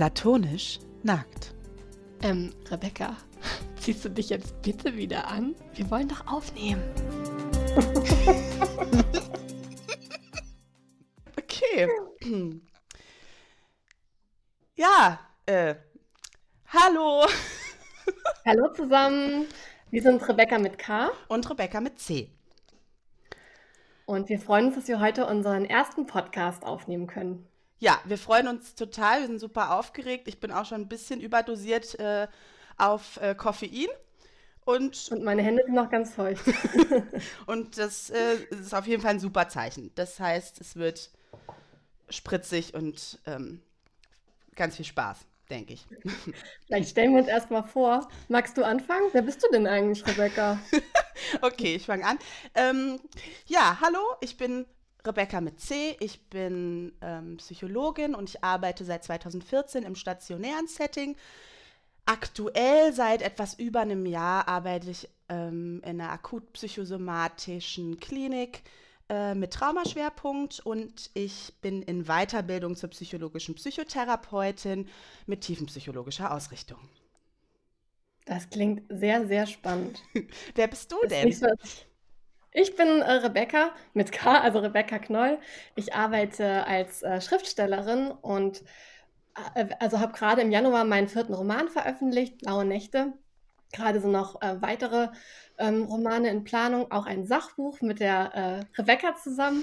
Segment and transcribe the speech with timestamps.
[0.00, 1.52] Platonisch nackt.
[2.22, 3.18] Ähm, Rebecca,
[3.76, 5.54] ziehst du dich jetzt bitte wieder an?
[5.74, 6.82] Wir wollen doch aufnehmen.
[11.38, 11.86] okay.
[14.74, 15.74] Ja, äh,
[16.68, 17.26] hallo.
[18.46, 19.44] Hallo zusammen.
[19.90, 21.10] Wir sind Rebecca mit K.
[21.28, 22.30] Und Rebecca mit C.
[24.06, 27.49] Und wir freuen uns, dass wir heute unseren ersten Podcast aufnehmen können.
[27.80, 29.20] Ja, wir freuen uns total.
[29.20, 30.28] Wir sind super aufgeregt.
[30.28, 32.28] Ich bin auch schon ein bisschen überdosiert äh,
[32.76, 33.88] auf äh, Koffein.
[34.66, 36.44] Und, und meine Hände sind noch ganz feucht.
[37.46, 39.90] und das äh, ist auf jeden Fall ein super Zeichen.
[39.94, 41.10] Das heißt, es wird
[42.10, 43.62] spritzig und ähm,
[44.54, 45.86] ganz viel Spaß, denke ich.
[46.66, 48.08] Vielleicht stellen wir uns erstmal vor.
[48.28, 49.08] Magst du anfangen?
[49.12, 50.60] Wer bist du denn eigentlich, Rebecca?
[51.40, 52.18] okay, ich fange an.
[52.54, 53.00] Ähm,
[53.46, 54.66] ja, hallo, ich bin
[55.06, 55.96] Rebecca mit C.
[56.00, 61.16] Ich bin ähm, Psychologin und ich arbeite seit 2014 im stationären Setting.
[62.06, 68.62] Aktuell seit etwas über einem Jahr arbeite ich ähm, in einer akutpsychosomatischen Klinik
[69.08, 74.88] äh, mit Traumaschwerpunkt und ich bin in Weiterbildung zur psychologischen Psychotherapeutin
[75.26, 76.78] mit tiefenpsychologischer Ausrichtung.
[78.24, 80.02] Das klingt sehr, sehr spannend.
[80.54, 81.28] Wer bist du denn?
[81.28, 81.40] Ich
[82.76, 85.38] bin äh, Rebecca mit K, also Rebecca Knoll.
[85.76, 88.62] Ich arbeite als äh, Schriftstellerin und
[89.54, 93.12] äh, also habe gerade im Januar meinen vierten Roman veröffentlicht, Blaue Nächte.
[93.72, 95.08] Gerade sind noch äh, weitere
[95.58, 99.62] ähm, Romane in Planung, auch ein Sachbuch mit der äh, Rebecca zusammen.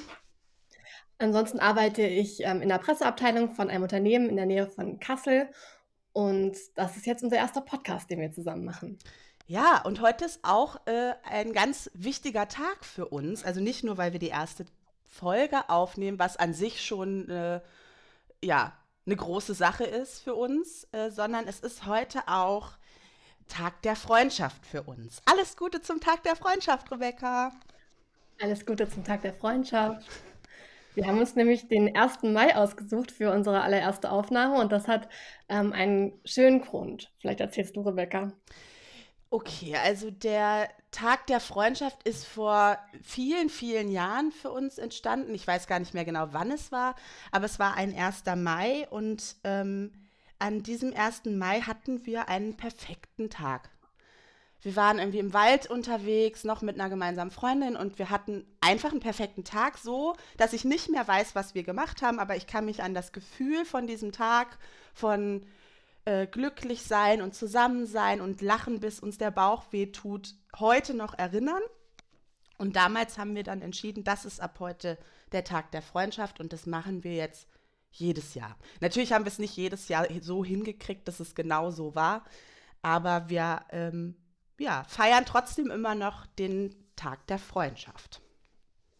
[1.17, 5.49] Ansonsten arbeite ich ähm, in der Presseabteilung von einem Unternehmen in der Nähe von Kassel.
[6.13, 8.97] Und das ist jetzt unser erster Podcast, den wir zusammen machen.
[9.49, 13.45] Ja, und heute ist auch äh, ein ganz wichtiger Tag für uns.
[13.45, 14.65] Also nicht nur, weil wir die erste
[15.09, 17.61] Folge aufnehmen, was an sich schon äh,
[18.43, 18.73] ja,
[19.05, 22.73] eine große Sache ist für uns, äh, sondern es ist heute auch
[23.47, 25.21] Tag der Freundschaft für uns.
[25.23, 27.53] Alles Gute zum Tag der Freundschaft, Rebecca.
[28.41, 30.05] Alles Gute zum Tag der Freundschaft.
[30.93, 32.23] Wir haben uns nämlich den 1.
[32.23, 35.07] Mai ausgesucht für unsere allererste Aufnahme und das hat
[35.47, 37.13] ähm, einen schönen Grund.
[37.19, 38.33] Vielleicht erzählst du, Rebecca.
[39.29, 45.35] Okay, also der Tag der Freundschaft ist vor vielen, vielen Jahren für uns entstanden.
[45.35, 46.95] Ich weiß gar nicht mehr genau, wann es war,
[47.31, 48.23] aber es war ein 1.
[48.37, 49.91] Mai und ähm,
[50.39, 51.25] an diesem 1.
[51.25, 53.69] Mai hatten wir einen perfekten Tag.
[54.61, 58.91] Wir waren irgendwie im Wald unterwegs, noch mit einer gemeinsamen Freundin und wir hatten einfach
[58.91, 62.47] einen perfekten Tag, so dass ich nicht mehr weiß, was wir gemacht haben, aber ich
[62.47, 64.57] kann mich an das Gefühl von diesem Tag,
[64.93, 65.45] von
[66.07, 71.13] äh, glücklich sein und zusammen sein und lachen, bis uns der Bauch wehtut, heute noch
[71.17, 71.61] erinnern.
[72.57, 74.97] Und damals haben wir dann entschieden, das ist ab heute
[75.33, 77.49] der Tag der Freundschaft und das machen wir jetzt
[77.91, 78.57] jedes Jahr.
[78.79, 82.23] Natürlich haben wir es nicht jedes Jahr so hingekriegt, dass es genau so war,
[82.81, 84.15] aber wir ähm,
[84.57, 88.21] ja, feiern trotzdem immer noch den Tag der Freundschaft.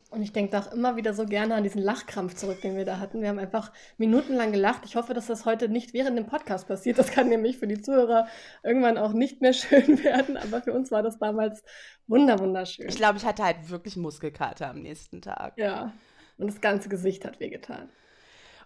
[0.10, 3.00] Und ich denke doch immer wieder so gerne an diesen Lachkrampf zurück, den wir da
[3.00, 3.22] hatten.
[3.22, 4.84] Wir haben einfach minutenlang gelacht.
[4.86, 6.98] Ich hoffe, dass das heute nicht während dem Podcast passiert.
[6.98, 8.28] Das kann nämlich für die Zuhörer
[8.64, 10.38] irgendwann auch nicht mehr schön werden.
[10.38, 11.62] Aber für uns war das damals
[12.08, 12.88] wunderschön.
[12.88, 15.58] Ich glaube, ich hatte halt wirklich Muskelkater am nächsten Tag.
[15.58, 15.94] Ja.
[16.38, 17.90] Und das ganze Gesicht hat wehgetan.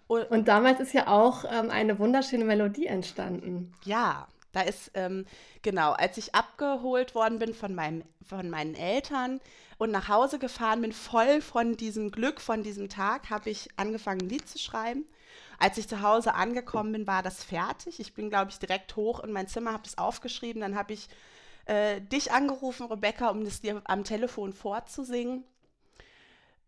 [0.07, 3.73] Und, und damals ist ja auch ähm, eine wunderschöne Melodie entstanden.
[3.83, 5.25] Ja, da ist, ähm,
[5.61, 9.39] genau, als ich abgeholt worden bin von, meinem, von meinen Eltern
[9.77, 14.21] und nach Hause gefahren bin, voll von diesem Glück, von diesem Tag, habe ich angefangen,
[14.21, 15.05] ein Lied zu schreiben.
[15.57, 17.99] Als ich zu Hause angekommen bin, war das fertig.
[17.99, 20.61] Ich bin, glaube ich, direkt hoch in mein Zimmer, habe das aufgeschrieben.
[20.61, 21.07] Dann habe ich
[21.65, 25.43] äh, dich angerufen, Rebecca, um das dir am Telefon vorzusingen.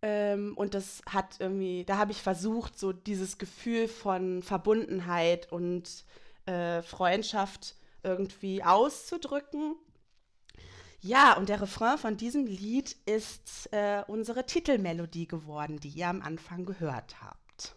[0.01, 6.05] Ähm, und das hat irgendwie, da habe ich versucht, so dieses Gefühl von Verbundenheit und
[6.45, 9.75] äh, Freundschaft irgendwie auszudrücken.
[11.01, 16.21] Ja, und der Refrain von diesem Lied ist äh, unsere Titelmelodie geworden, die ihr am
[16.21, 17.75] Anfang gehört habt.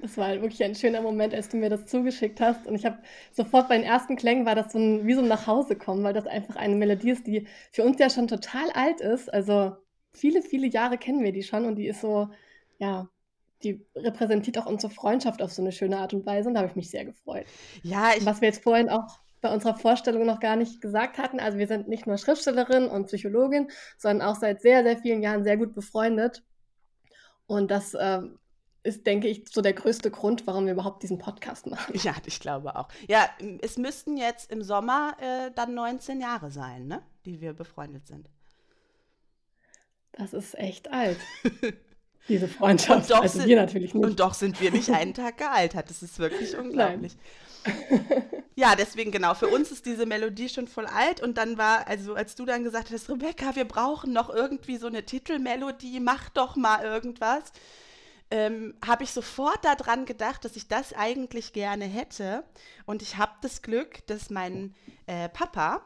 [0.00, 2.66] Das war wirklich ein schöner Moment, als du mir das zugeschickt hast.
[2.66, 2.98] Und ich habe
[3.32, 6.26] sofort bei den ersten Klängen war das so ein, wie so ein Nachhausekommen, weil das
[6.26, 9.32] einfach eine Melodie ist, die für uns ja schon total alt ist.
[9.32, 9.76] Also
[10.12, 12.28] viele, viele Jahre kennen wir die schon und die ist so,
[12.78, 13.08] ja,
[13.64, 16.70] die repräsentiert auch unsere Freundschaft auf so eine schöne Art und Weise und da habe
[16.70, 17.46] ich mich sehr gefreut.
[17.82, 21.40] Ja, ich was wir jetzt vorhin auch bei unserer Vorstellung noch gar nicht gesagt hatten,
[21.40, 23.68] also wir sind nicht nur Schriftstellerin und Psychologin,
[23.98, 26.44] sondern auch seit sehr, sehr vielen Jahren sehr gut befreundet.
[27.46, 28.20] Und das äh,
[28.84, 31.94] ist, denke ich, so der größte Grund, warum wir überhaupt diesen Podcast machen.
[32.02, 32.88] Ja, ich glaube auch.
[33.08, 33.28] Ja,
[33.60, 37.02] es müssten jetzt im Sommer äh, dann 19 Jahre sein, ne?
[37.24, 38.30] die wir befreundet sind.
[40.12, 41.18] Das ist echt alt.
[42.28, 43.02] Diese Freundschaft.
[43.02, 44.04] Und doch, also sind, wir natürlich nicht.
[44.04, 45.90] und doch sind wir nicht einen Tag gealtert.
[45.90, 47.16] Das ist wirklich unglaublich.
[48.54, 49.34] ja, deswegen genau.
[49.34, 51.20] Für uns ist diese Melodie schon voll alt.
[51.20, 54.86] Und dann war, also als du dann gesagt hast, Rebecca, wir brauchen noch irgendwie so
[54.86, 57.52] eine Titelmelodie, mach doch mal irgendwas,
[58.30, 62.44] ähm, habe ich sofort daran gedacht, dass ich das eigentlich gerne hätte.
[62.86, 64.74] Und ich habe das Glück, dass mein
[65.06, 65.82] äh, Papa,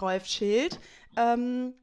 [0.00, 0.78] Rolf Schild,
[1.16, 1.74] ähm,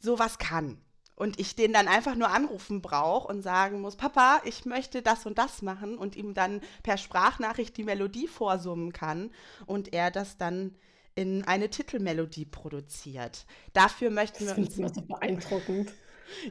[0.00, 0.78] sowas kann
[1.16, 5.26] und ich den dann einfach nur anrufen brauche und sagen muss, Papa, ich möchte das
[5.26, 9.30] und das machen und ihm dann per Sprachnachricht die Melodie vorsummen kann
[9.64, 10.76] und er das dann
[11.14, 13.46] in eine Titelmelodie produziert.
[13.72, 14.76] Dafür möchten das wir uns.
[14.76, 15.92] Das so beeindruckend.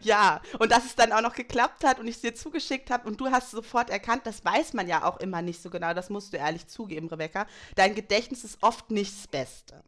[0.01, 3.09] Ja, und dass es dann auch noch geklappt hat und ich es dir zugeschickt habe
[3.09, 6.09] und du hast sofort erkannt, das weiß man ja auch immer nicht so genau, das
[6.09, 7.45] musst du ehrlich zugeben, Rebecca.
[7.75, 9.83] Dein Gedächtnis ist oft nicht das Beste.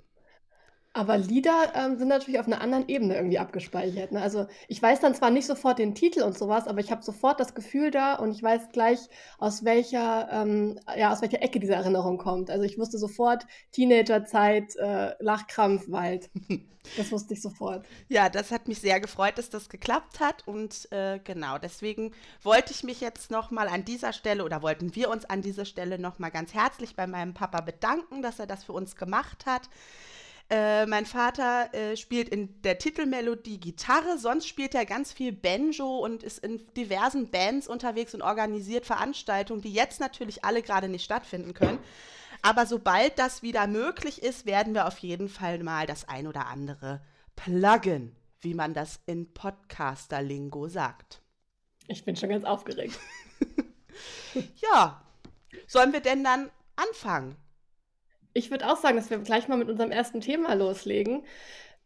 [0.98, 4.20] Aber Lieder, ähm, sind natürlich auf einer anderen Ebene irgendwie abgespeichert, ne?
[4.20, 7.40] Also, ich weiß dann zwar nicht sofort den Titel und sowas, aber ich habe sofort
[7.40, 8.98] das Gefühl da und ich weiß gleich,
[9.38, 12.50] aus welcher, ähm, ja, aus welcher Ecke diese Erinnerung kommt.
[12.50, 16.32] Also, ich wusste sofort Teenagerzeit, äh, Lachkrampf, Wald.
[16.96, 17.86] Das wusste ich sofort.
[18.08, 22.72] Ja, das hat mich sehr gefreut, dass das geklappt hat und, äh, genau, deswegen wollte
[22.72, 26.00] ich mich jetzt noch mal an dieser Stelle oder wollten wir uns an dieser Stelle
[26.00, 29.70] noch mal ganz herzlich bei meinem Papa bedanken, dass er das für uns gemacht hat.
[30.50, 35.98] Äh, mein Vater äh, spielt in der Titelmelodie Gitarre, sonst spielt er ganz viel Banjo
[35.98, 41.04] und ist in diversen Bands unterwegs und organisiert Veranstaltungen, die jetzt natürlich alle gerade nicht
[41.04, 41.80] stattfinden können.
[42.42, 46.48] Aber sobald das wieder möglich ist, werden wir auf jeden Fall mal das ein oder
[46.48, 47.02] andere
[47.36, 51.22] pluggen, wie man das in Podcaster-Lingo sagt.
[51.88, 52.98] Ich bin schon ganz aufgeregt.
[54.62, 55.02] ja,
[55.68, 57.36] sollen wir denn dann anfangen?
[58.38, 61.26] Ich würde auch sagen, dass wir gleich mal mit unserem ersten Thema loslegen.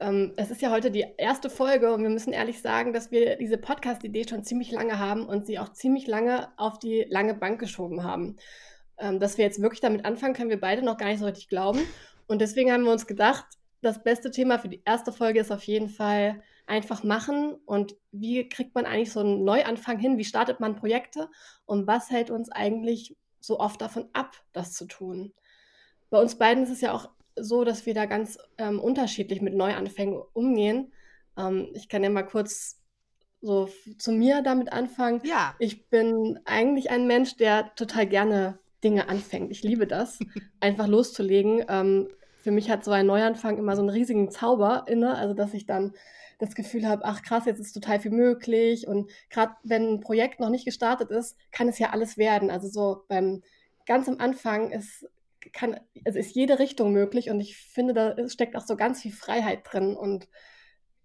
[0.01, 3.37] Ähm, es ist ja heute die erste Folge und wir müssen ehrlich sagen, dass wir
[3.37, 7.57] diese Podcast-Idee schon ziemlich lange haben und sie auch ziemlich lange auf die lange Bank
[7.61, 8.35] geschoben haben.
[8.97, 11.47] Ähm, dass wir jetzt wirklich damit anfangen, können wir beide noch gar nicht so richtig
[11.47, 11.79] glauben.
[12.27, 13.45] Und deswegen haben wir uns gedacht,
[13.81, 18.49] das beste Thema für die erste Folge ist auf jeden Fall einfach machen und wie
[18.49, 20.17] kriegt man eigentlich so einen Neuanfang hin?
[20.17, 21.29] Wie startet man Projekte?
[21.65, 25.33] Und was hält uns eigentlich so oft davon ab, das zu tun?
[26.11, 29.55] Bei uns beiden ist es ja auch so, dass wir da ganz ähm, unterschiedlich mit
[29.55, 30.91] Neuanfängen umgehen.
[31.37, 32.79] Ähm, ich kann ja mal kurz
[33.41, 35.21] so zu mir damit anfangen.
[35.23, 35.55] Ja.
[35.57, 39.51] Ich bin eigentlich ein Mensch, der total gerne Dinge anfängt.
[39.51, 40.19] Ich liebe das,
[40.59, 41.65] einfach loszulegen.
[41.69, 42.09] Ähm,
[42.41, 45.65] für mich hat so ein Neuanfang immer so einen riesigen Zauber inne, also dass ich
[45.65, 45.93] dann
[46.39, 48.85] das Gefühl habe, ach krass, jetzt ist total viel möglich.
[48.85, 52.51] Und gerade wenn ein Projekt noch nicht gestartet ist, kann es ja alles werden.
[52.51, 53.43] Also so beim
[53.85, 55.07] ganz am Anfang ist
[55.53, 59.11] kann, also ist jede Richtung möglich und ich finde, da steckt auch so ganz viel
[59.11, 60.27] Freiheit drin und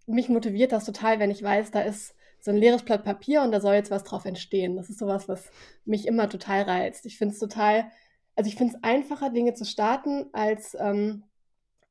[0.06, 3.50] mich motiviert das total, wenn ich weiß, da ist so ein leeres Blatt Papier und
[3.50, 4.76] da soll jetzt was drauf entstehen.
[4.76, 5.50] Das ist sowas, was
[5.84, 7.04] mich immer total reizt.
[7.06, 7.90] Ich finde es total,
[8.36, 11.24] also ich finde es einfacher, Dinge zu starten, als ähm,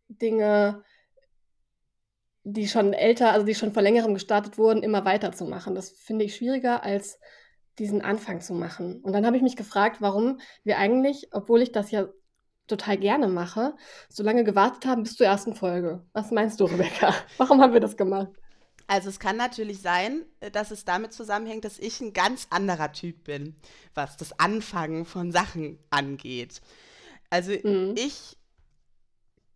[0.08, 0.84] Dinge,
[2.44, 5.76] die schon älter, also die schon vor längerem gestartet wurden, immer weiterzumachen.
[5.76, 7.20] Das finde ich schwieriger, als
[7.80, 9.02] diesen Anfang zu machen.
[9.02, 12.08] Und dann habe ich mich gefragt, warum wir eigentlich, obwohl ich das ja
[12.68, 13.76] total gerne mache,
[14.10, 16.04] so lange gewartet haben bis zur ersten Folge.
[16.14, 17.14] Was meinst du, Rebecca?
[17.38, 18.30] Warum haben wir das gemacht?
[18.88, 22.92] Also es kann natürlich sein, äh, dass es damit zusammenhängt, dass ich ein ganz anderer
[22.92, 23.56] Typ bin,
[23.94, 26.62] was das Anfangen von Sachen angeht.
[27.30, 27.96] Also mhm.
[27.98, 28.38] ich,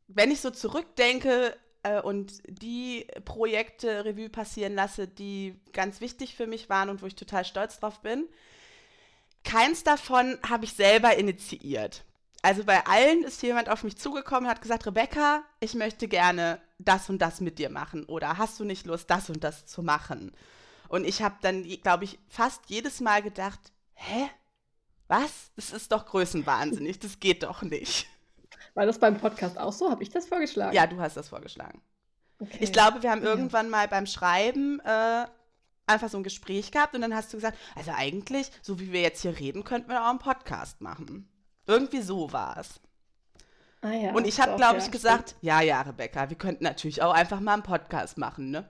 [0.08, 6.48] wenn ich so zurückdenke äh, und die Projekte Revue passieren lasse, die ganz wichtig für
[6.48, 8.28] mich waren und wo ich total stolz drauf bin,
[9.44, 12.04] keins davon habe ich selber initiiert
[12.42, 16.62] also bei allen ist jemand auf mich zugekommen und hat gesagt, Rebecca, ich möchte gerne
[16.78, 19.84] das und das mit dir machen oder hast du nicht Lust, das und das zu
[19.84, 20.32] machen?
[20.88, 23.60] Und ich habe dann, glaube ich, fast jedes Mal gedacht,
[23.94, 24.30] hä?
[25.08, 25.52] Was?
[25.56, 28.08] Das ist doch größenwahnsinnig, das geht doch nicht.
[28.74, 29.90] War das beim Podcast auch so?
[29.90, 30.76] Habe ich das vorgeschlagen?
[30.76, 31.82] Ja, du hast das vorgeschlagen.
[32.40, 32.58] Okay.
[32.62, 33.30] Ich glaube, wir haben ja.
[33.30, 35.26] irgendwann mal beim Schreiben äh,
[35.88, 39.02] einfach so ein Gespräch gehabt und dann hast du gesagt, also eigentlich, so wie wir
[39.02, 41.28] jetzt hier reden, könnten wir auch einen Podcast machen.
[41.70, 42.80] Irgendwie so war es.
[43.82, 45.44] Ah, ja, und ich habe, glaube ich, ja, gesagt, stimmt.
[45.44, 48.68] ja, ja, Rebecca, wir könnten natürlich auch einfach mal einen Podcast machen, ne?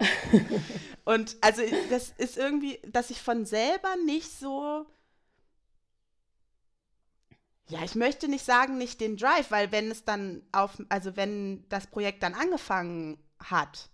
[1.04, 4.86] und also das ist irgendwie, dass ich von selber nicht so,
[7.68, 11.64] ja, ich möchte nicht sagen, nicht den Drive, weil wenn es dann auf, also wenn
[11.68, 13.88] das Projekt dann angefangen hat,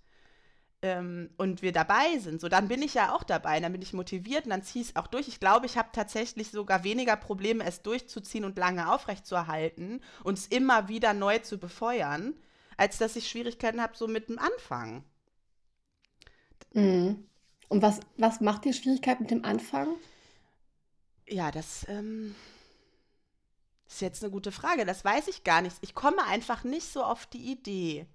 [0.84, 3.94] ähm, und wir dabei sind, so dann bin ich ja auch dabei, dann bin ich
[3.94, 5.28] motiviert und dann ziehe ich es auch durch.
[5.28, 10.46] Ich glaube, ich habe tatsächlich sogar weniger Probleme, es durchzuziehen und lange aufrechtzuerhalten und es
[10.46, 12.34] immer wieder neu zu befeuern,
[12.76, 15.04] als dass ich Schwierigkeiten habe so mit dem Anfang.
[16.74, 17.28] Mhm.
[17.68, 19.88] Und was, was macht dir Schwierigkeit mit dem Anfang?
[21.26, 22.34] Ja, das ähm,
[23.88, 24.84] ist jetzt eine gute Frage.
[24.84, 25.76] Das weiß ich gar nicht.
[25.80, 28.06] Ich komme einfach nicht so auf die Idee.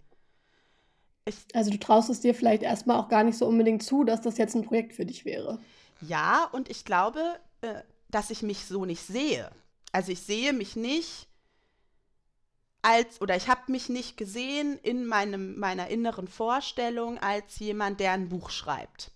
[1.53, 4.38] Also du traust es dir vielleicht erstmal auch gar nicht so unbedingt zu, dass das
[4.38, 5.59] jetzt ein Projekt für dich wäre.
[6.01, 7.21] Ja, und ich glaube,
[7.62, 9.50] äh, dass ich mich so nicht sehe.
[9.91, 11.27] Also ich sehe mich nicht
[12.81, 18.13] als, oder ich habe mich nicht gesehen in meinem, meiner inneren Vorstellung als jemand, der
[18.13, 19.12] ein Buch schreibt.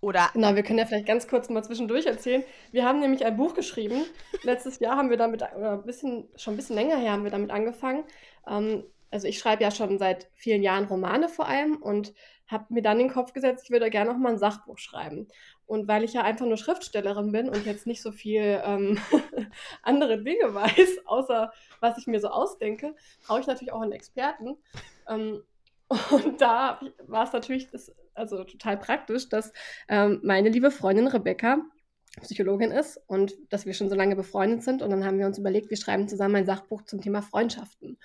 [0.00, 2.44] Oder genau, wir können ja vielleicht ganz kurz mal zwischendurch erzählen.
[2.70, 4.04] Wir haben nämlich ein Buch geschrieben.
[4.42, 7.30] Letztes Jahr haben wir damit, oder ein bisschen, schon ein bisschen länger her haben wir
[7.30, 8.04] damit angefangen.
[8.46, 8.84] Ähm,
[9.16, 12.12] also ich schreibe ja schon seit vielen Jahren Romane vor allem und
[12.48, 15.26] habe mir dann den Kopf gesetzt, ich würde gerne noch mal ein Sachbuch schreiben.
[15.64, 18.98] Und weil ich ja einfach nur Schriftstellerin bin und jetzt nicht so viel ähm,
[19.82, 22.94] andere Dinge weiß, außer was ich mir so ausdenke,
[23.26, 24.58] brauche ich natürlich auch einen Experten.
[25.08, 25.42] Ähm,
[26.10, 29.50] und da war es natürlich das, also total praktisch, dass
[29.88, 31.62] ähm, meine liebe Freundin Rebecca
[32.20, 34.82] Psychologin ist und dass wir schon so lange befreundet sind.
[34.82, 37.98] Und dann haben wir uns überlegt, wir schreiben zusammen ein Sachbuch zum Thema Freundschaften.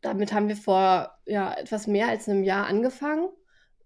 [0.00, 3.28] Damit haben wir vor ja, etwas mehr als einem Jahr angefangen.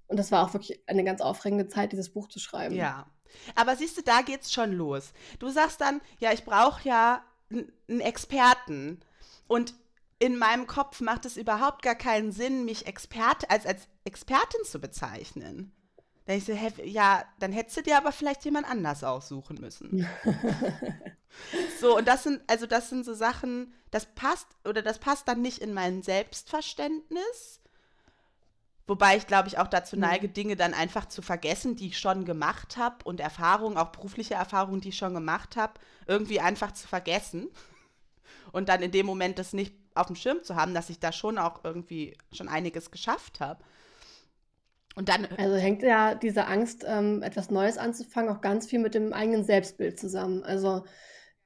[0.09, 2.75] Und das war auch wirklich eine ganz aufregende Zeit, dieses Buch zu schreiben.
[2.75, 3.07] Ja.
[3.55, 5.13] Aber siehst du, da geht's schon los.
[5.39, 9.01] Du sagst dann, ja, ich brauche ja einen Experten.
[9.49, 9.75] Und
[10.19, 14.81] in meinem Kopf macht es überhaupt gar keinen Sinn, mich Expert, als, als Expertin zu
[14.81, 15.73] bezeichnen.
[16.25, 20.07] Da ich so, hä, ja, dann hättest du dir aber vielleicht jemand anders aussuchen müssen.
[21.81, 25.43] so, und das sind, also das sind so Sachen, das passt, oder das passt dann
[25.43, 27.61] nicht in mein Selbstverständnis.
[28.87, 30.03] Wobei ich, glaube ich, auch dazu mhm.
[30.03, 34.35] neige, Dinge dann einfach zu vergessen, die ich schon gemacht habe und Erfahrungen, auch berufliche
[34.35, 35.75] Erfahrungen, die ich schon gemacht habe,
[36.07, 37.49] irgendwie einfach zu vergessen.
[38.53, 41.13] Und dann in dem Moment das nicht auf dem Schirm zu haben, dass ich da
[41.13, 43.63] schon auch irgendwie schon einiges geschafft habe.
[44.95, 45.27] Und dann.
[45.39, 49.45] Also hängt ja diese Angst, ähm, etwas Neues anzufangen, auch ganz viel mit dem eigenen
[49.45, 50.43] Selbstbild zusammen.
[50.43, 50.85] Also,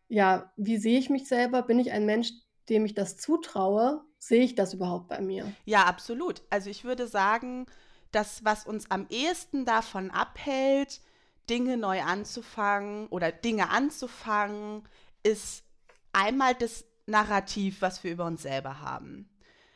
[0.08, 1.62] ja, wie sehe ich mich selber?
[1.62, 2.32] Bin ich ein Mensch,
[2.68, 4.02] dem ich das zutraue?
[4.18, 5.52] Sehe ich das überhaupt bei mir?
[5.64, 6.42] Ja, absolut.
[6.50, 7.66] Also, ich würde sagen,
[8.10, 11.00] das, was uns am ehesten davon abhält,
[11.48, 14.82] Dinge neu anzufangen oder Dinge anzufangen,
[15.22, 15.64] ist
[16.12, 19.28] einmal das Narrativ, was wir über uns selber haben.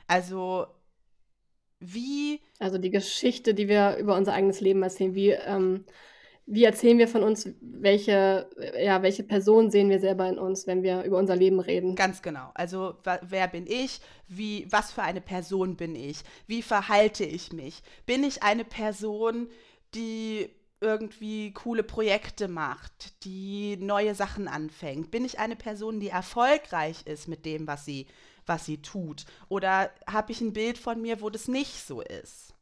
[0.09, 0.67] Also
[1.81, 2.41] wie.
[2.59, 5.85] Also die Geschichte, die wir über unser eigenes Leben erzählen, wie, ähm,
[6.47, 10.83] wie erzählen wir von uns, welche, ja, welche Person sehen wir selber in uns, wenn
[10.83, 11.95] wir über unser Leben reden?
[11.95, 12.51] Ganz genau.
[12.55, 14.01] Also wer bin ich?
[14.29, 16.19] Wie, was für eine Person bin ich?
[16.47, 17.83] Wie verhalte ich mich?
[18.05, 19.49] Bin ich eine Person,
[19.95, 25.11] die irgendwie coole Projekte macht, die neue Sachen anfängt?
[25.11, 28.07] Bin ich eine Person, die erfolgreich ist mit dem, was sie,
[28.51, 29.25] was sie tut?
[29.49, 32.53] Oder habe ich ein Bild von mir, wo das nicht so ist?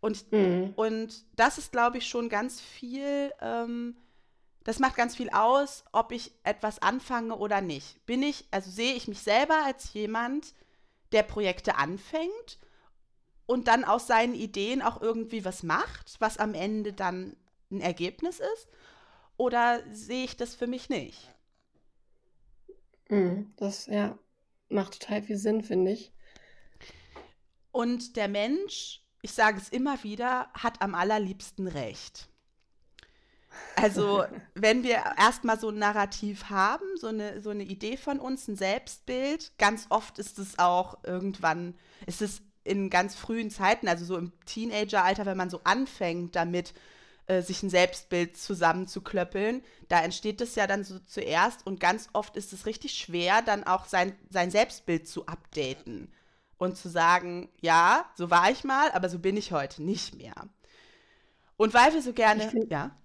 [0.00, 0.74] Und, mhm.
[0.76, 3.96] und das ist, glaube ich, schon ganz viel, ähm,
[4.64, 8.04] das macht ganz viel aus, ob ich etwas anfange oder nicht.
[8.04, 10.52] Bin ich, also sehe ich mich selber als jemand,
[11.12, 12.58] der Projekte anfängt
[13.46, 17.36] und dann aus seinen Ideen auch irgendwie was macht, was am Ende dann
[17.70, 18.68] ein Ergebnis ist?
[19.36, 21.32] Oder sehe ich das für mich nicht?
[23.08, 24.18] Mhm, das ja,
[24.68, 26.12] macht total viel Sinn, finde ich.
[27.72, 32.28] Und der Mensch, ich sage es immer wieder, hat am allerliebsten Recht.
[33.76, 38.48] Also, wenn wir erstmal so ein Narrativ haben, so eine, so eine Idee von uns,
[38.48, 41.74] ein Selbstbild, ganz oft ist es auch irgendwann,
[42.06, 46.74] ist es in ganz frühen Zeiten, also so im Teenageralter, wenn man so anfängt damit,
[47.26, 52.36] äh, sich ein Selbstbild zusammenzuklöppeln, da entsteht es ja dann so zuerst und ganz oft
[52.36, 56.12] ist es richtig schwer, dann auch sein, sein Selbstbild zu updaten
[56.58, 60.34] und zu sagen, ja, so war ich mal, aber so bin ich heute nicht mehr.
[61.56, 62.96] Und weil wir so gerne, find, ja.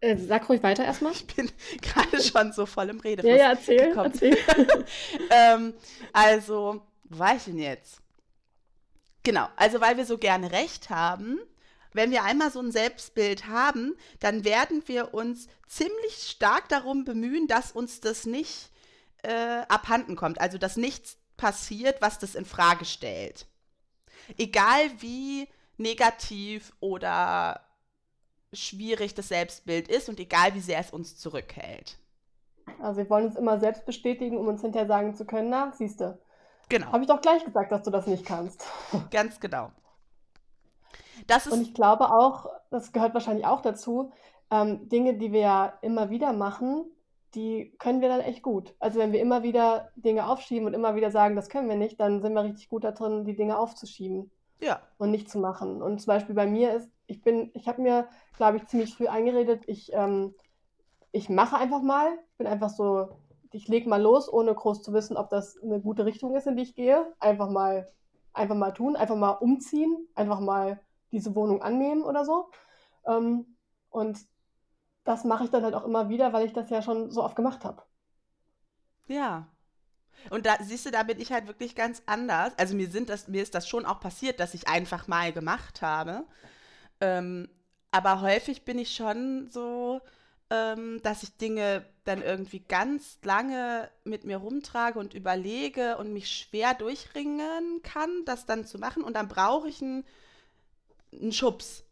[0.00, 1.12] Äh, sag ruhig weiter erstmal.
[1.12, 1.50] Ich bin
[1.82, 3.26] gerade schon so voll im Rede.
[3.26, 4.36] ja, ja, erzähl, erzähl.
[5.30, 5.74] ähm,
[6.12, 7.98] also, wo war ich denn jetzt?
[9.22, 11.38] Genau, also weil wir so gerne Recht haben,
[11.94, 17.46] wenn wir einmal so ein Selbstbild haben, dann werden wir uns ziemlich stark darum bemühen,
[17.46, 18.70] dass uns das nicht
[19.22, 20.40] äh, abhanden kommt.
[20.40, 23.46] Also dass nichts passiert, was das in Frage stellt.
[24.38, 27.60] Egal wie negativ oder
[28.52, 31.98] schwierig das Selbstbild ist und egal wie sehr es uns zurückhält.
[32.80, 36.00] Also wir wollen uns immer selbst bestätigen, um uns hinterher sagen zu können, na, siehst
[36.00, 36.18] du,
[36.72, 36.86] Genau.
[36.86, 38.64] Habe ich doch gleich gesagt, dass du das nicht kannst.
[39.10, 39.70] Ganz genau.
[41.26, 44.12] Das ist Und ich glaube auch, das gehört wahrscheinlich auch dazu,
[44.50, 46.84] ähm, Dinge, die wir ja immer wieder machen,
[47.34, 48.74] die können wir dann echt gut.
[48.78, 51.98] Also wenn wir immer wieder Dinge aufschieben und immer wieder sagen, das können wir nicht,
[51.98, 54.30] dann sind wir richtig gut da drin, die Dinge aufzuschieben.
[54.60, 54.80] Ja.
[54.98, 55.82] Und nicht zu machen.
[55.82, 59.08] Und zum Beispiel bei mir ist, Ich bin, ich habe mir, glaube ich, ziemlich früh
[59.08, 60.34] eingeredet, ich, ähm,
[61.10, 63.08] ich mache einfach mal, bin einfach so,
[63.50, 66.56] ich lege mal los, ohne groß zu wissen, ob das eine gute Richtung ist, in
[66.56, 67.12] die ich gehe.
[67.18, 67.88] Einfach mal,
[68.32, 70.80] einfach mal tun, einfach mal umziehen, einfach mal
[71.12, 72.50] diese Wohnung annehmen oder so.
[73.06, 73.56] Ähm,
[73.90, 74.18] und
[75.04, 77.36] das mache ich dann halt auch immer wieder, weil ich das ja schon so oft
[77.36, 77.82] gemacht habe.
[79.06, 79.46] Ja.
[80.30, 82.52] Und da siehst du, da bin ich halt wirklich ganz anders.
[82.56, 85.82] Also mir sind das, mir ist das schon auch passiert, dass ich einfach mal gemacht
[85.82, 86.24] habe.
[87.00, 87.48] Ähm,
[87.90, 90.00] aber häufig bin ich schon so,
[90.50, 96.30] ähm, dass ich Dinge dann irgendwie ganz lange mit mir rumtrage und überlege und mich
[96.30, 99.02] schwer durchringen kann, das dann zu machen.
[99.02, 100.04] Und dann brauche ich einen,
[101.12, 101.84] einen Schubs.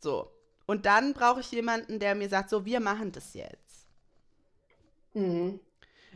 [0.00, 0.30] So.
[0.66, 3.88] Und dann brauche ich jemanden, der mir sagt, so, wir machen das jetzt.
[5.14, 5.60] Mhm.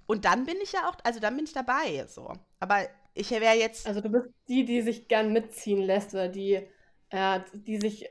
[0.07, 2.33] Und dann bin ich ja auch, also dann bin ich dabei, so.
[2.61, 3.87] Aber ich wäre jetzt.
[3.87, 6.67] Also du bist die, die sich gern mitziehen lässt oder die,
[7.11, 8.09] äh, die sich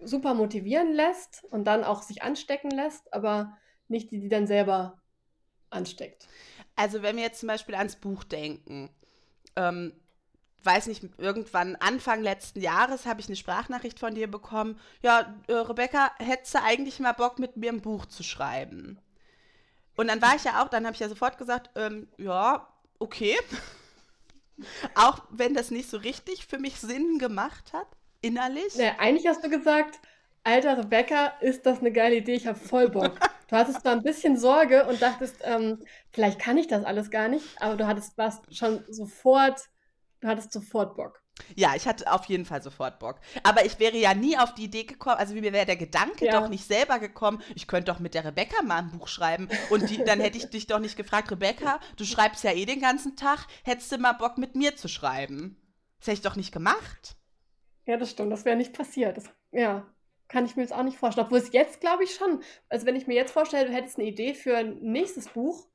[0.00, 3.56] super motivieren lässt und dann auch sich anstecken lässt, aber
[3.88, 5.00] nicht die, die dann selber
[5.70, 6.28] ansteckt.
[6.76, 8.90] Also wenn wir jetzt zum Beispiel ans Buch denken,
[9.56, 9.92] ähm,
[10.64, 14.78] weiß nicht, irgendwann Anfang letzten Jahres habe ich eine Sprachnachricht von dir bekommen.
[15.02, 18.98] Ja, äh, Rebecca, hättest du eigentlich mal Bock, mit mir ein Buch zu schreiben?
[19.96, 22.66] Und dann war ich ja auch, dann habe ich ja sofort gesagt, ähm, ja,
[22.98, 23.36] okay.
[24.94, 27.86] auch wenn das nicht so richtig für mich Sinn gemacht hat,
[28.20, 28.74] innerlich.
[28.74, 30.00] Ja, eigentlich hast du gesagt,
[30.42, 33.18] alter Rebecca, ist das eine geile Idee, ich habe voll Bock.
[33.46, 35.78] Du hattest da ein bisschen Sorge und dachtest, ähm,
[36.10, 39.60] vielleicht kann ich das alles gar nicht, aber du hattest was schon sofort
[40.24, 41.22] Du hattest sofort Bock.
[41.54, 43.20] Ja, ich hatte auf jeden Fall sofort Bock.
[43.42, 46.40] Aber ich wäre ja nie auf die Idee gekommen, also mir wäre der Gedanke ja.
[46.40, 49.50] doch nicht selber gekommen, ich könnte doch mit der Rebecca mal ein Buch schreiben.
[49.68, 52.80] Und die, dann hätte ich dich doch nicht gefragt, Rebecca, du schreibst ja eh den
[52.80, 55.60] ganzen Tag, hättest du mal Bock mit mir zu schreiben?
[55.98, 57.16] Das hätte ich doch nicht gemacht.
[57.84, 59.18] Ja, das stimmt, das wäre nicht passiert.
[59.18, 59.86] Das, ja,
[60.28, 61.26] kann ich mir jetzt auch nicht vorstellen.
[61.26, 62.42] Obwohl es jetzt, glaube ich, schon.
[62.70, 65.66] Also wenn ich mir jetzt vorstelle, du hättest eine Idee für ein nächstes Buch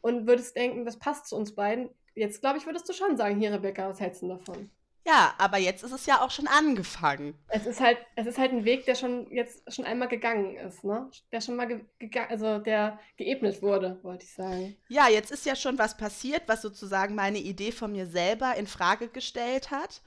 [0.00, 3.38] und würdest denken, das passt zu uns beiden, jetzt glaube ich, würdest du schon sagen,
[3.38, 4.70] hier, Rebecca, was hältst du davon?
[5.04, 7.34] Ja, aber jetzt ist es ja auch schon angefangen.
[7.48, 10.84] Es ist halt, es ist halt ein Weg, der schon jetzt schon einmal gegangen ist,
[10.84, 11.10] ne?
[11.32, 11.66] Der schon mal
[11.98, 14.76] gegangen, also der geebnet wurde, wollte ich sagen.
[14.88, 18.68] Ja, jetzt ist ja schon was passiert, was sozusagen meine Idee von mir selber in
[18.68, 20.02] Frage gestellt hat.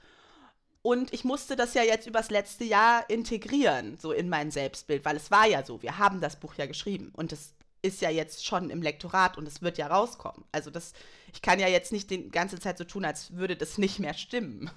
[0.80, 5.16] Und ich musste das ja jetzt übers letzte Jahr integrieren, so in mein Selbstbild, weil
[5.16, 7.55] es war ja so, wir haben das Buch ja geschrieben und es
[7.86, 10.44] ist ja jetzt schon im Lektorat und es wird ja rauskommen.
[10.52, 10.92] Also das,
[11.32, 14.14] ich kann ja jetzt nicht die ganze Zeit so tun, als würde das nicht mehr
[14.14, 14.70] stimmen.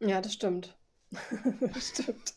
[0.00, 0.74] Ja, das stimmt.
[1.60, 2.34] das stimmt.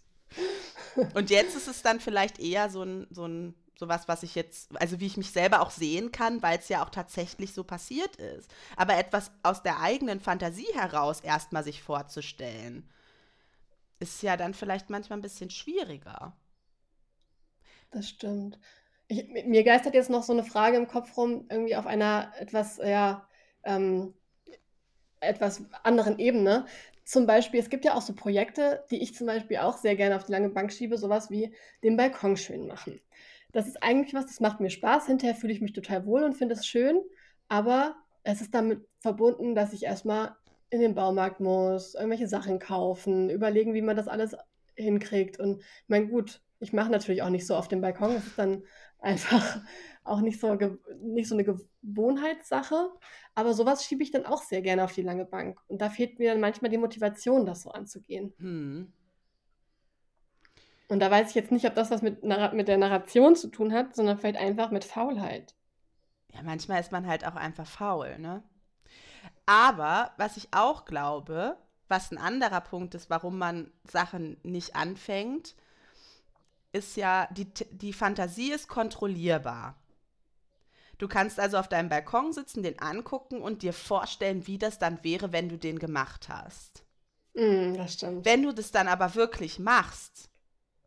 [1.13, 4.75] Und jetzt ist es dann vielleicht eher so ein, so ein, sowas, was ich jetzt,
[4.79, 8.17] also wie ich mich selber auch sehen kann, weil es ja auch tatsächlich so passiert
[8.17, 8.49] ist.
[8.75, 12.89] Aber etwas aus der eigenen Fantasie heraus erstmal sich vorzustellen,
[13.99, 16.35] ist ja dann vielleicht manchmal ein bisschen schwieriger.
[17.91, 18.59] Das stimmt.
[19.09, 22.77] Ich, mir geistert jetzt noch so eine Frage im Kopf rum, irgendwie auf einer etwas,
[22.77, 23.27] ja,
[23.63, 24.13] ähm,
[25.19, 26.65] etwas anderen Ebene.
[27.03, 30.15] Zum Beispiel, es gibt ja auch so Projekte, die ich zum Beispiel auch sehr gerne
[30.15, 31.51] auf die lange Bank schiebe, sowas wie
[31.83, 33.01] den Balkon schön machen.
[33.51, 35.07] Das ist eigentlich was, das macht mir Spaß.
[35.07, 37.01] Hinterher fühle ich mich total wohl und finde es schön,
[37.47, 40.35] aber es ist damit verbunden, dass ich erstmal
[40.69, 44.37] in den Baumarkt muss, irgendwelche Sachen kaufen, überlegen, wie man das alles
[44.75, 45.39] hinkriegt.
[45.39, 48.15] Und ich meine, gut, ich mache natürlich auch nicht so auf dem Balkon.
[48.15, 48.63] Es ist dann
[48.99, 49.61] einfach
[50.03, 50.53] auch nicht so,
[51.01, 52.91] nicht so eine Gewohnheitssache.
[53.35, 55.59] Aber sowas schiebe ich dann auch sehr gerne auf die lange Bank.
[55.67, 58.33] Und da fehlt mir dann manchmal die Motivation, das so anzugehen.
[58.39, 58.91] Hm.
[60.89, 63.73] Und da weiß ich jetzt nicht, ob das was mit, mit der Narration zu tun
[63.73, 65.55] hat, sondern vielleicht einfach mit Faulheit.
[66.33, 68.43] Ja, manchmal ist man halt auch einfach faul, ne?
[69.45, 71.57] Aber was ich auch glaube,
[71.87, 75.55] was ein anderer Punkt ist, warum man Sachen nicht anfängt,
[76.71, 79.75] ist ja, die, die Fantasie ist kontrollierbar.
[80.97, 85.03] Du kannst also auf deinem Balkon sitzen, den angucken und dir vorstellen, wie das dann
[85.03, 86.83] wäre, wenn du den gemacht hast.
[87.33, 88.25] Mm, das stimmt.
[88.25, 90.29] Wenn du das dann aber wirklich machst,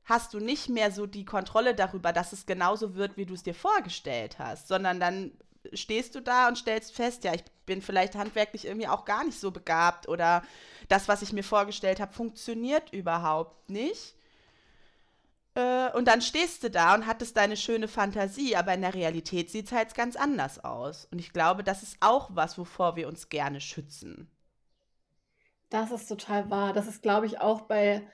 [0.05, 3.43] hast du nicht mehr so die Kontrolle darüber, dass es genauso wird, wie du es
[3.43, 5.33] dir vorgestellt hast, sondern dann
[5.73, 9.39] stehst du da und stellst fest, ja, ich bin vielleicht handwerklich irgendwie auch gar nicht
[9.39, 10.43] so begabt oder
[10.89, 14.15] das, was ich mir vorgestellt habe, funktioniert überhaupt nicht.
[15.55, 19.51] Äh, und dann stehst du da und hattest deine schöne Fantasie, aber in der Realität
[19.51, 21.07] sieht es halt ganz anders aus.
[21.11, 24.31] Und ich glaube, das ist auch was, wovor wir uns gerne schützen.
[25.71, 26.73] Das ist total wahr.
[26.73, 28.07] Das ist, glaube ich, auch bei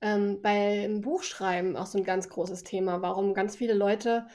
[0.00, 4.26] ähm, beim Buchschreiben auch so ein ganz großes Thema, warum ganz viele Leute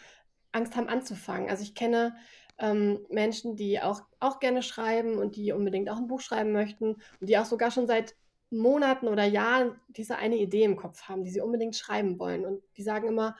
[0.51, 1.49] Angst haben anzufangen.
[1.49, 2.15] Also ich kenne
[2.57, 6.95] ähm, Menschen, die auch, auch gerne schreiben und die unbedingt auch ein Buch schreiben möchten
[7.19, 8.15] und die auch sogar schon seit
[8.51, 12.45] Monaten oder Jahren diese eine Idee im Kopf haben, die sie unbedingt schreiben wollen.
[12.45, 13.35] Und die sagen immer,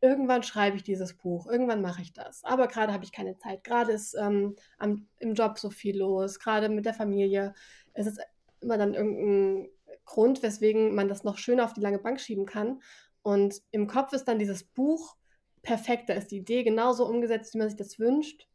[0.00, 2.44] irgendwann schreibe ich dieses Buch, irgendwann mache ich das.
[2.44, 3.64] Aber gerade habe ich keine Zeit.
[3.64, 7.54] Gerade ist ähm, am, im Job so viel los, gerade mit der Familie.
[7.92, 8.20] Es ist
[8.60, 9.70] immer dann irgendein
[10.04, 12.82] Grund, weswegen man das noch schöner auf die lange Bank schieben kann.
[13.22, 15.16] Und im Kopf ist dann dieses Buch
[15.62, 16.08] perfekt.
[16.08, 18.46] Da ist die Idee genauso umgesetzt, wie man sich das wünscht.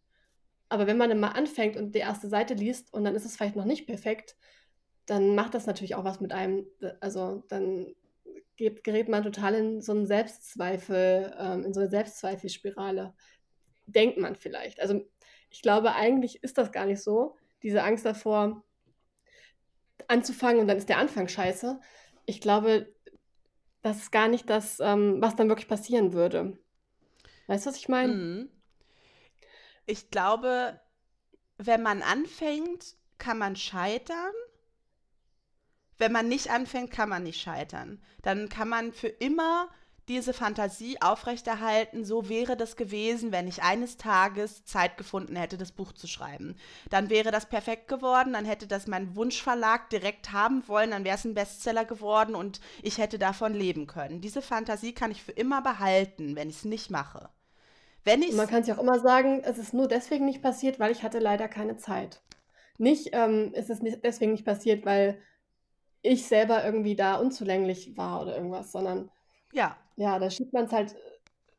[0.70, 3.36] Aber wenn man dann mal anfängt und die erste Seite liest und dann ist es
[3.36, 4.36] vielleicht noch nicht perfekt,
[5.06, 6.65] dann macht das natürlich auch was mit einem.
[7.00, 7.96] Also dann
[8.58, 13.13] gerät man total in so einen Selbstzweifel, ähm, in so eine Selbstzweifelspirale.
[13.86, 14.80] Denkt man vielleicht.
[14.80, 15.02] Also
[15.50, 17.38] ich glaube, eigentlich ist das gar nicht so.
[17.63, 18.63] Diese Angst davor,
[20.08, 21.80] anzufangen und dann ist der Anfang scheiße.
[22.26, 22.94] Ich glaube,
[23.82, 26.58] das ist gar nicht das, ähm, was dann wirklich passieren würde.
[27.48, 28.13] Weißt du, was ich meine?
[28.13, 28.50] Mhm.
[29.86, 30.80] Ich glaube,
[31.58, 34.34] wenn man anfängt, kann man scheitern.
[35.97, 38.01] Wenn man nicht anfängt, kann man nicht scheitern.
[38.21, 39.69] Dann kann man für immer
[40.08, 45.71] diese Fantasie aufrechterhalten, so wäre das gewesen, wenn ich eines Tages Zeit gefunden hätte, das
[45.71, 46.55] Buch zu schreiben.
[46.89, 51.15] Dann wäre das perfekt geworden, dann hätte das mein Wunschverlag direkt haben wollen, dann wäre
[51.15, 54.21] es ein Bestseller geworden und ich hätte davon leben können.
[54.21, 57.29] Diese Fantasie kann ich für immer behalten, wenn ich es nicht mache.
[58.03, 61.01] Wenn Man kann sich auch immer sagen, es ist nur deswegen nicht passiert, weil ich
[61.01, 62.21] hatte leider keine Zeit.
[62.77, 65.19] Nicht, ähm, ist es nicht deswegen nicht passiert, weil
[66.06, 69.10] ich selber irgendwie da unzulänglich war oder irgendwas, sondern
[69.54, 69.78] ja.
[69.98, 70.96] Ja, da schiebt man es halt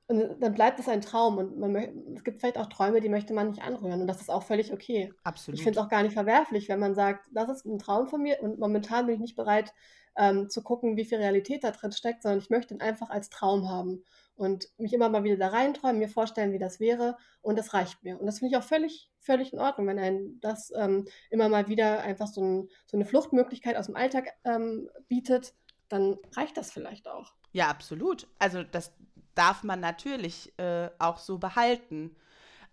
[0.09, 1.75] und dann bleibt es ein Traum und man
[2.15, 4.73] es gibt vielleicht auch Träume, die möchte man nicht anrühren und das ist auch völlig
[4.73, 5.13] okay.
[5.25, 5.59] Absolut.
[5.59, 8.23] Ich finde es auch gar nicht verwerflich, wenn man sagt, das ist ein Traum von
[8.23, 9.73] mir und momentan bin ich nicht bereit
[10.17, 13.31] ähm, zu gucken, wie viel Realität da drin steckt, sondern ich möchte ihn einfach als
[13.31, 14.05] Traum haben
[14.37, 18.03] und mich immer mal wieder da reinträumen, mir vorstellen, wie das wäre und das reicht
[18.05, 18.19] mir.
[18.21, 21.69] Und das finde ich auch völlig, völlig in Ordnung, wenn ein das ähm, immer mal
[21.69, 25.55] wieder einfach so, ein, so, eine Fluchtmöglichkeit aus dem Alltag ähm, bietet,
[25.89, 27.33] dann reicht das vielleicht auch.
[27.53, 28.27] Ja, absolut.
[28.39, 28.93] Also das
[29.35, 32.15] darf man natürlich äh, auch so behalten.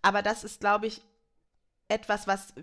[0.02, 1.02] Aber das ist, glaube ich,
[1.90, 2.54] etwas, was,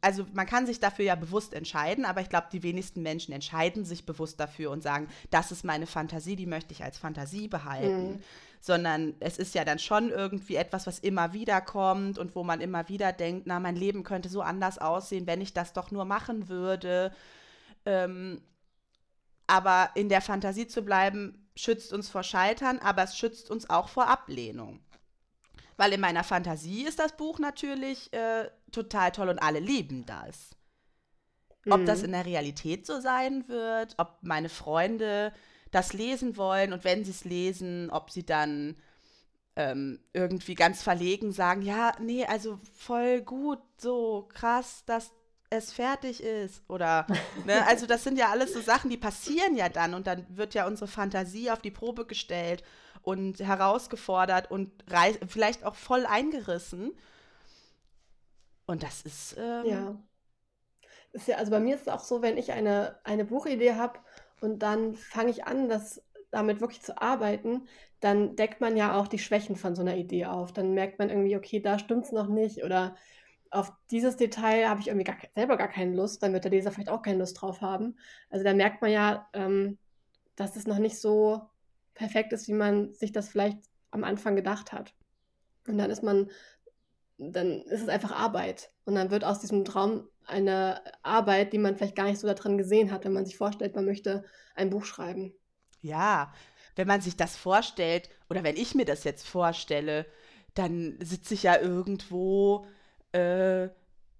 [0.00, 3.84] also man kann sich dafür ja bewusst entscheiden, aber ich glaube, die wenigsten Menschen entscheiden
[3.84, 8.14] sich bewusst dafür und sagen, das ist meine Fantasie, die möchte ich als Fantasie behalten.
[8.14, 8.22] Mhm.
[8.60, 12.60] Sondern es ist ja dann schon irgendwie etwas, was immer wieder kommt und wo man
[12.60, 16.06] immer wieder denkt, na, mein Leben könnte so anders aussehen, wenn ich das doch nur
[16.06, 17.14] machen würde.
[17.84, 18.40] Ähm,
[19.46, 23.88] aber in der Fantasie zu bleiben, schützt uns vor Scheitern, aber es schützt uns auch
[23.88, 24.80] vor Ablehnung.
[25.76, 30.50] Weil in meiner Fantasie ist das Buch natürlich äh, total toll und alle lieben das.
[31.70, 31.86] Ob mhm.
[31.86, 35.32] das in der Realität so sein wird, ob meine Freunde
[35.70, 38.76] das lesen wollen und wenn sie es lesen, ob sie dann
[39.56, 45.10] ähm, irgendwie ganz verlegen sagen, ja, nee, also voll gut, so krass, dass
[45.50, 46.62] es fertig ist.
[46.68, 47.06] Oder,
[47.46, 50.54] ne, also das sind ja alles so Sachen, die passieren ja dann und dann wird
[50.54, 52.62] ja unsere Fantasie auf die Probe gestellt
[53.02, 54.70] und herausgefordert und
[55.28, 56.92] vielleicht auch voll eingerissen.
[58.66, 59.36] Und das ist.
[59.38, 60.02] Ähm, ja.
[61.12, 61.36] Ist ja.
[61.36, 63.98] Also bei mir ist es auch so, wenn ich eine, eine Buchidee habe
[64.40, 67.68] und dann fange ich an, das damit wirklich zu arbeiten,
[68.00, 70.52] dann deckt man ja auch die Schwächen von so einer Idee auf.
[70.52, 72.96] Dann merkt man irgendwie, okay, da stimmt es noch nicht oder
[73.50, 76.72] auf dieses Detail habe ich irgendwie gar, selber gar keine Lust, dann wird der Leser
[76.72, 77.96] vielleicht auch keine Lust drauf haben.
[78.28, 79.78] Also da merkt man ja, ähm,
[80.34, 81.42] dass es noch nicht so
[81.94, 83.58] perfekt ist, wie man sich das vielleicht
[83.92, 84.92] am Anfang gedacht hat.
[85.68, 86.30] Und dann ist man,
[87.18, 88.70] dann ist es einfach Arbeit.
[88.84, 92.34] Und dann wird aus diesem Traum eine Arbeit, die man vielleicht gar nicht so da
[92.34, 94.24] drin gesehen hat, wenn man sich vorstellt, man möchte
[94.54, 95.34] ein Buch schreiben.
[95.80, 96.32] Ja,
[96.76, 100.06] wenn man sich das vorstellt, oder wenn ich mir das jetzt vorstelle,
[100.54, 102.66] dann sitze ich ja irgendwo
[103.12, 103.68] äh,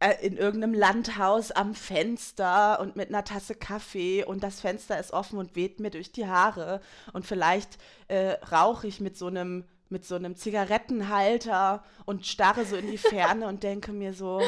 [0.04, 5.12] äh, in irgendeinem Landhaus am Fenster und mit einer Tasse Kaffee und das Fenster ist
[5.12, 6.80] offen und weht mir durch die Haare
[7.12, 7.78] und vielleicht
[8.08, 12.98] äh, rauche ich mit so einem mit so einem Zigarettenhalter und starre so in die
[12.98, 14.40] Ferne und denke mir so,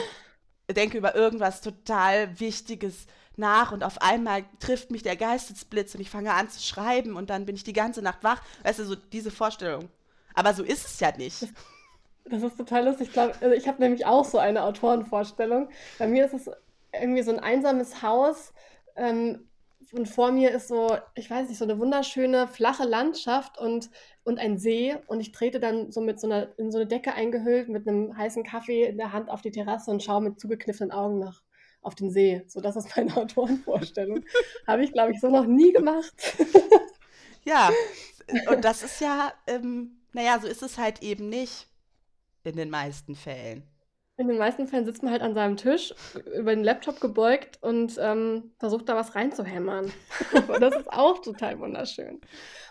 [0.71, 6.11] denke über irgendwas total Wichtiges nach und auf einmal trifft mich der Geistesblitz und ich
[6.11, 8.43] fange an zu schreiben und dann bin ich die ganze Nacht wach.
[8.63, 9.89] Weißt du, so diese Vorstellung.
[10.35, 11.49] Aber so ist es ja nicht.
[12.29, 13.09] Das ist total lustig.
[13.09, 15.69] Ich glaube, also ich habe nämlich auch so eine Autorenvorstellung.
[15.99, 16.51] Bei mir ist es
[16.93, 18.53] irgendwie so ein einsames Haus.
[18.97, 19.49] Ähm,
[19.93, 23.91] und vor mir ist so, ich weiß nicht, so eine wunderschöne flache Landschaft und,
[24.25, 24.97] und ein See.
[25.07, 28.17] Und ich trete dann so mit so einer, in so eine Decke eingehüllt, mit einem
[28.17, 31.43] heißen Kaffee in der Hand auf die Terrasse und schaue mit zugekniffenen Augen nach
[31.83, 32.43] auf den See.
[32.49, 34.25] So, das ist meine Autorenvorstellung.
[34.67, 36.13] Habe ich, glaube ich, so noch nie gemacht.
[37.45, 37.71] ja,
[38.51, 41.69] und das ist ja, ähm, naja, so ist es halt eben nicht
[42.43, 43.63] in den meisten Fällen.
[44.19, 45.95] In den meisten Fällen sitzt man halt an seinem Tisch,
[46.39, 49.93] über den Laptop gebeugt und ähm, versucht da was reinzuhämmern.
[50.61, 52.21] Das ist auch total wunderschön.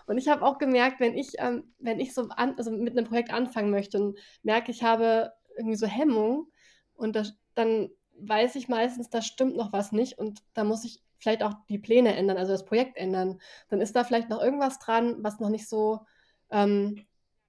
[0.08, 3.05] Und ich habe auch gemerkt, wenn ich, ähm, wenn ich so an, also mit einem
[3.05, 6.47] Projekt anfangen möchte und merke, ich habe irgendwie so Hemmung
[6.95, 11.03] und das, dann weiß ich meistens, da stimmt noch was nicht und da muss ich
[11.19, 13.39] vielleicht auch die Pläne ändern, also das Projekt ändern.
[13.69, 16.01] Dann ist da vielleicht noch irgendwas dran, was noch nicht so
[16.49, 17.05] ähm,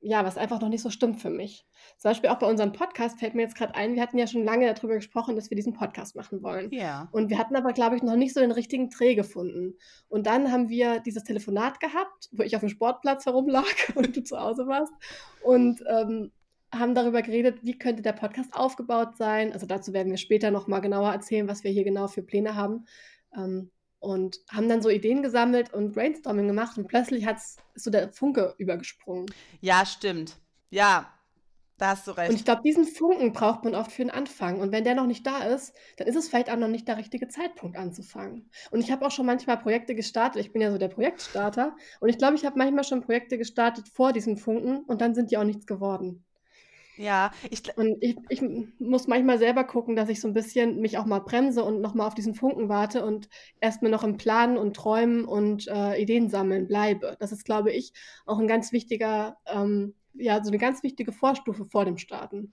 [0.07, 1.67] ja, was einfach noch nicht so stimmt für mich.
[1.99, 4.45] Zum Beispiel auch bei unserem Podcast fällt mir jetzt gerade ein, wir hatten ja schon
[4.45, 6.71] lange darüber gesprochen, dass wir diesen Podcast machen wollen.
[6.71, 7.09] Ja.
[7.11, 9.75] Und wir hatten aber, glaube ich, noch nicht so den richtigen Dreh gefunden.
[10.09, 13.67] Und dann haben wir dieses Telefonat gehabt, wo ich auf dem Sportplatz herumlag
[13.97, 14.93] und du zu Hause warst.
[15.43, 16.31] Und ähm,
[16.73, 19.53] haben darüber geredet, wie könnte der Podcast aufgebaut sein.
[19.53, 22.87] Also dazu werden wir später nochmal genauer erzählen, was wir hier genau für Pläne haben.
[23.37, 23.71] Ähm,
[24.07, 27.39] und haben dann so Ideen gesammelt und Brainstorming gemacht und plötzlich hat
[27.75, 29.27] so der Funke übergesprungen.
[29.61, 30.37] Ja, stimmt.
[30.71, 31.13] Ja,
[31.77, 32.31] da hast du recht.
[32.31, 34.61] Und ich glaube, diesen Funken braucht man oft für den Anfang.
[34.61, 36.99] Und wenn der noch nicht da ist, dann ist es vielleicht auch noch nicht der
[36.99, 38.49] richtige Zeitpunkt anzufangen.
[38.71, 40.41] Und ich habe auch schon manchmal Projekte gestartet.
[40.41, 41.77] Ich bin ja so der Projektstarter.
[41.99, 45.33] Und ich glaube, ich habe manchmal schon Projekte gestartet vor diesem Funken und dann sind
[45.33, 46.25] die auch nichts geworden.
[46.97, 48.43] Ja, ich, und ich, ich
[48.79, 52.07] muss manchmal selber gucken, dass ich so ein bisschen mich auch mal bremse und nochmal
[52.07, 53.29] auf diesen Funken warte und
[53.61, 57.17] erstmal noch im Planen und Träumen und äh, Ideen sammeln bleibe.
[57.21, 57.93] Das ist, glaube ich,
[58.25, 62.53] auch ein ganz wichtiger, ähm, ja, so eine ganz wichtige Vorstufe vor dem Starten.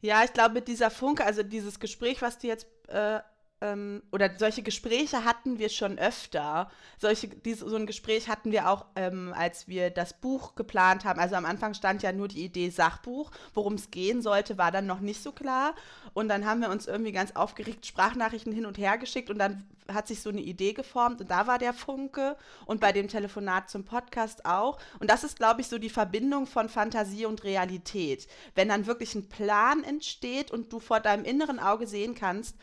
[0.00, 3.20] Ja, ich glaube, dieser Funke, also dieses Gespräch, was du jetzt äh,
[3.62, 6.70] ähm, oder solche Gespräche hatten wir schon öfter.
[6.98, 11.20] Solche, dies, so ein Gespräch hatten wir auch, ähm, als wir das Buch geplant haben.
[11.20, 13.30] Also am Anfang stand ja nur die Idee Sachbuch.
[13.54, 15.74] Worum es gehen sollte, war dann noch nicht so klar.
[16.12, 19.64] Und dann haben wir uns irgendwie ganz aufgeregt Sprachnachrichten hin und her geschickt und dann
[19.92, 23.68] hat sich so eine Idee geformt und da war der Funke und bei dem Telefonat
[23.70, 24.78] zum Podcast auch.
[25.00, 28.26] Und das ist, glaube ich, so die Verbindung von Fantasie und Realität.
[28.54, 32.56] Wenn dann wirklich ein Plan entsteht und du vor deinem inneren Auge sehen kannst,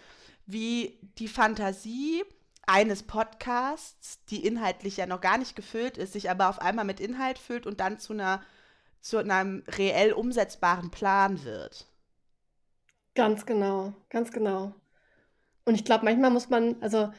[0.51, 2.23] wie die Fantasie
[2.65, 6.99] eines Podcasts, die inhaltlich ja noch gar nicht gefüllt ist, sich aber auf einmal mit
[6.99, 8.41] Inhalt füllt und dann zu einer
[9.01, 11.87] zu einem reell umsetzbaren Plan wird.
[13.15, 14.73] Ganz genau, ganz genau.
[15.65, 17.11] Und ich glaube, manchmal muss man, also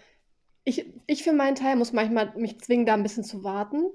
[0.64, 3.86] ich, ich für meinen Teil muss manchmal mich zwingen, da ein bisschen zu warten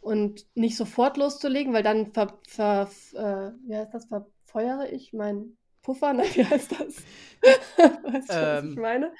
[0.00, 5.56] und nicht sofort loszulegen, weil dann ver, ver, äh, wie heißt das, verfeuere ich mein
[5.82, 6.96] Puffer, nein, wie heißt das?
[8.02, 8.80] weißt du, ähm, was ich ähm.
[8.80, 9.12] meine?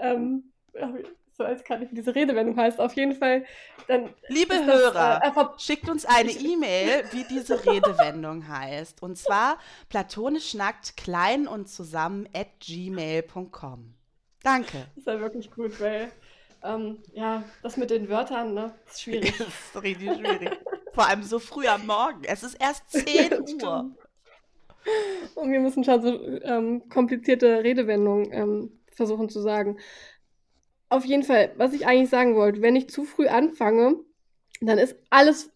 [0.00, 0.52] Ähm,
[1.38, 2.80] so als kann ich diese Redewendung heißt.
[2.80, 3.44] Auf jeden Fall.
[3.86, 9.02] Dann Liebe das, Hörer, äh, schickt uns eine E-Mail, wie diese Redewendung heißt.
[9.02, 13.94] Und zwar platonisch nackt klein und zusammen at gmail.com.
[14.42, 14.86] Danke.
[14.94, 16.10] Das ist ja wirklich gut, weil
[16.64, 19.38] ähm, ja, das mit den Wörtern, ne, ist schwierig.
[19.38, 20.58] das ist richtig schwierig.
[20.92, 22.24] Vor allem so früh am Morgen.
[22.24, 23.90] Es ist erst 10 Uhr.
[25.34, 29.78] Und wir müssen schon so ähm, komplizierte Redewendungen ähm, versuchen zu sagen.
[30.88, 33.96] Auf jeden Fall, was ich eigentlich sagen wollte, wenn ich zu früh anfange,
[34.60, 35.50] dann ist alles.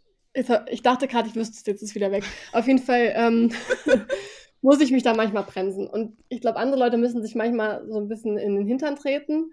[0.70, 2.24] Ich dachte gerade, ich wüsste es, jetzt ist wieder weg.
[2.52, 3.52] Auf jeden Fall ähm,
[4.62, 5.86] muss ich mich da manchmal bremsen.
[5.86, 9.52] Und ich glaube, andere Leute müssen sich manchmal so ein bisschen in den Hintern treten.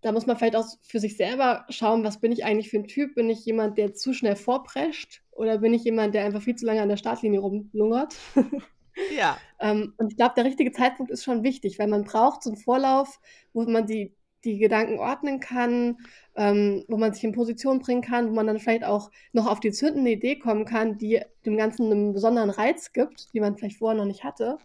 [0.00, 2.86] Da muss man vielleicht auch für sich selber schauen, was bin ich eigentlich für ein
[2.86, 3.16] Typ?
[3.16, 5.22] Bin ich jemand, der zu schnell vorprescht?
[5.32, 8.14] Oder bin ich jemand, der einfach viel zu lange an der Startlinie rumlungert?
[9.16, 9.38] Ja.
[9.60, 12.58] Ähm, und ich glaube, der richtige Zeitpunkt ist schon wichtig, weil man braucht so einen
[12.58, 13.20] Vorlauf,
[13.52, 15.98] wo man die, die Gedanken ordnen kann,
[16.36, 19.60] ähm, wo man sich in Position bringen kann, wo man dann vielleicht auch noch auf
[19.60, 23.78] die zündende Idee kommen kann, die dem Ganzen einen besonderen Reiz gibt, die man vielleicht
[23.78, 24.58] vorher noch nicht hatte.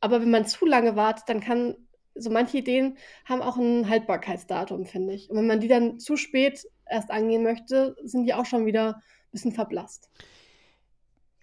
[0.00, 1.76] Aber wenn man zu lange wartet, dann kann
[2.14, 5.30] so manche Ideen haben auch ein Haltbarkeitsdatum, finde ich.
[5.30, 8.96] Und wenn man die dann zu spät erst angehen möchte, sind die auch schon wieder
[8.96, 10.10] ein bisschen verblasst.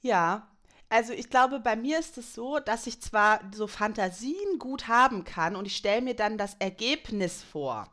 [0.01, 0.50] Ja,
[0.91, 5.23] also ich glaube, bei mir ist es so, dass ich zwar so Fantasien gut haben
[5.23, 7.89] kann und ich stelle mir dann das Ergebnis vor.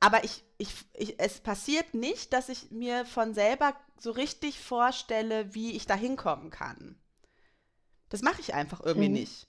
[0.00, 5.54] Aber ich, ich, ich, es passiert nicht, dass ich mir von selber so richtig vorstelle,
[5.54, 6.98] wie ich da hinkommen kann.
[8.08, 9.16] Das mache ich einfach irgendwie mhm.
[9.16, 9.46] nicht.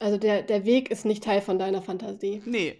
[0.00, 2.42] Also der, der Weg ist nicht Teil von deiner Fantasie.
[2.44, 2.76] Nee,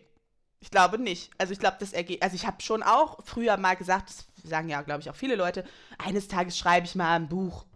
[0.59, 1.31] ich glaube nicht.
[1.39, 4.69] Also ich glaube, das Ergebnis, also ich habe schon auch früher mal gesagt, das sagen
[4.69, 5.65] ja, glaube ich, auch viele Leute,
[5.99, 7.68] eines Tages schreibe ich mal ein Buch.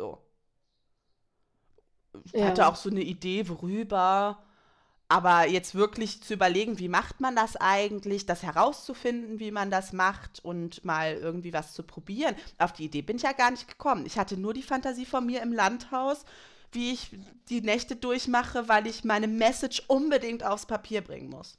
[0.00, 0.18] So.
[2.24, 2.46] Ich ja.
[2.46, 4.42] hatte auch so eine Idee, worüber.
[5.08, 9.92] Aber jetzt wirklich zu überlegen, wie macht man das eigentlich, das herauszufinden, wie man das
[9.92, 12.34] macht und mal irgendwie was zu probieren.
[12.58, 14.06] Auf die Idee bin ich ja gar nicht gekommen.
[14.06, 16.24] Ich hatte nur die Fantasie von mir im Landhaus,
[16.72, 17.10] wie ich
[17.48, 21.58] die Nächte durchmache, weil ich meine Message unbedingt aufs Papier bringen muss.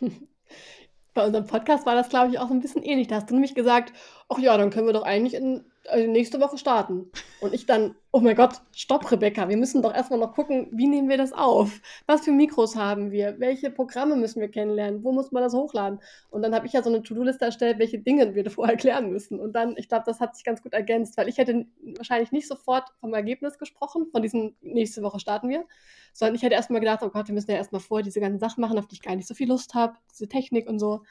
[1.12, 3.08] Bei unserem Podcast war das, glaube ich, auch so ein bisschen ähnlich.
[3.08, 3.92] Da hast du nämlich gesagt,
[4.28, 7.10] ach ja, dann können wir doch eigentlich in äh, nächste Woche starten.
[7.40, 10.86] Und ich dann, oh mein Gott, stopp, Rebecca, wir müssen doch erstmal noch gucken, wie
[10.86, 11.80] nehmen wir das auf?
[12.06, 13.38] Was für Mikros haben wir?
[13.38, 15.02] Welche Programme müssen wir kennenlernen?
[15.02, 16.00] Wo muss man das hochladen?
[16.30, 19.40] Und dann habe ich ja so eine To-Do-Liste erstellt, welche Dinge wir davor erklären müssen.
[19.40, 21.66] Und dann, ich glaube, das hat sich ganz gut ergänzt, weil ich hätte
[21.96, 25.64] wahrscheinlich nicht sofort vom Ergebnis gesprochen, von diesem nächste Woche starten wir,
[26.12, 28.60] sondern ich hätte erstmal gedacht, oh Gott, wir müssen ja erstmal vor diese ganzen Sachen
[28.60, 31.02] machen, auf die ich gar nicht so viel Lust habe, diese Technik und so.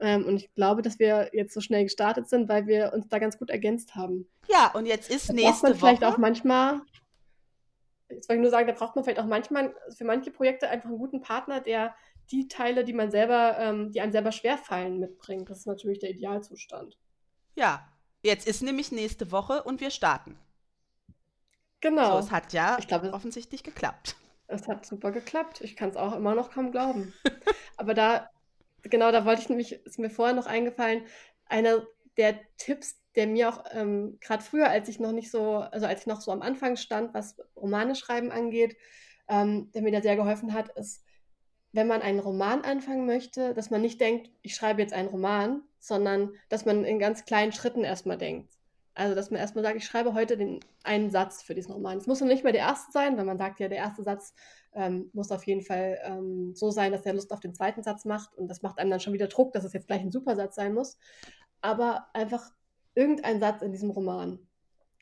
[0.00, 3.18] Ähm, und ich glaube, dass wir jetzt so schnell gestartet sind, weil wir uns da
[3.18, 4.26] ganz gut ergänzt haben.
[4.48, 5.78] Ja, und jetzt ist da nächste braucht man Woche.
[5.78, 6.80] vielleicht auch manchmal,
[8.08, 10.88] jetzt wollte ich nur sagen, da braucht man vielleicht auch manchmal für manche Projekte einfach
[10.88, 11.94] einen guten Partner, der
[12.30, 15.50] die Teile, die man selber, ähm, die einem selber schwerfallen, mitbringt.
[15.50, 16.96] Das ist natürlich der Idealzustand.
[17.56, 17.86] Ja,
[18.22, 20.38] jetzt ist nämlich nächste Woche und wir starten.
[21.08, 21.14] So,
[21.88, 22.18] Genau.
[22.18, 24.16] es hat ja Ich glaube, offensichtlich geklappt.
[24.46, 25.60] es hat super geklappt.
[25.62, 27.14] Ich kann es auch immer noch kaum glauben.
[27.76, 28.28] Aber da,
[28.82, 31.04] genau, da wollte ich nämlich, ist mir vorher noch eingefallen,
[31.46, 35.86] einer der Tipps, der mir auch ähm, gerade früher, als ich noch nicht so, also
[35.86, 38.76] als ich noch so am Anfang stand, was Romane schreiben angeht,
[39.28, 41.04] ähm, der mir da sehr geholfen hat, ist,
[41.72, 45.62] wenn man einen Roman anfangen möchte, dass man nicht denkt, ich schreibe jetzt einen Roman,
[45.78, 48.52] sondern dass man in ganz kleinen Schritten erstmal denkt.
[48.94, 51.98] Also, dass man erstmal sagt, ich schreibe heute den einen Satz für diesen Roman.
[51.98, 54.34] Es muss noch nicht mal der erste sein, weil man sagt ja, der erste Satz
[54.72, 58.04] ähm, muss auf jeden Fall ähm, so sein, dass er Lust auf den zweiten Satz
[58.04, 58.34] macht.
[58.36, 60.74] Und das macht einem dann schon wieder Druck, dass es jetzt gleich ein Supersatz sein
[60.74, 60.98] muss.
[61.60, 62.50] Aber einfach
[62.94, 64.38] irgendein Satz in diesem Roman.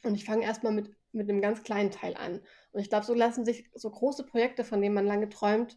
[0.04, 2.40] Und ich fange erstmal mit, mit einem ganz kleinen Teil an.
[2.72, 5.76] Und ich glaube, so lassen sich so große Projekte, von denen man lange träumt,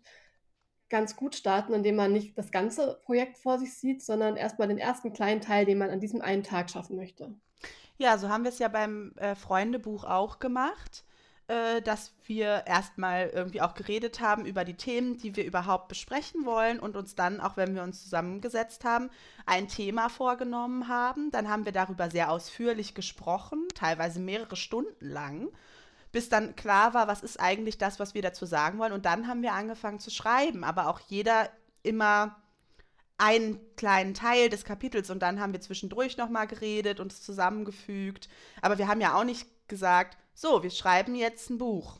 [0.89, 4.77] ganz gut starten, indem man nicht das ganze Projekt vor sich sieht, sondern erstmal den
[4.77, 7.33] ersten kleinen Teil, den man an diesem einen Tag schaffen möchte.
[7.97, 11.05] Ja, so haben wir es ja beim äh, Freundebuch auch gemacht,
[11.51, 16.45] äh, dass wir erstmal irgendwie auch geredet haben über die Themen, die wir überhaupt besprechen
[16.45, 19.09] wollen und uns dann, auch wenn wir uns zusammengesetzt haben,
[19.45, 21.29] ein Thema vorgenommen haben.
[21.31, 25.49] Dann haben wir darüber sehr ausführlich gesprochen, teilweise mehrere Stunden lang,
[26.13, 28.93] bis dann klar war, was ist eigentlich das, was wir dazu sagen wollen.
[28.93, 31.49] Und dann haben wir angefangen zu schreiben, aber auch jeder
[31.83, 32.37] immer
[33.17, 38.29] einen kleinen Teil des Kapitels und dann haben wir zwischendurch nochmal geredet und es zusammengefügt.
[38.61, 41.99] Aber wir haben ja auch nicht gesagt, so, wir schreiben jetzt ein Buch.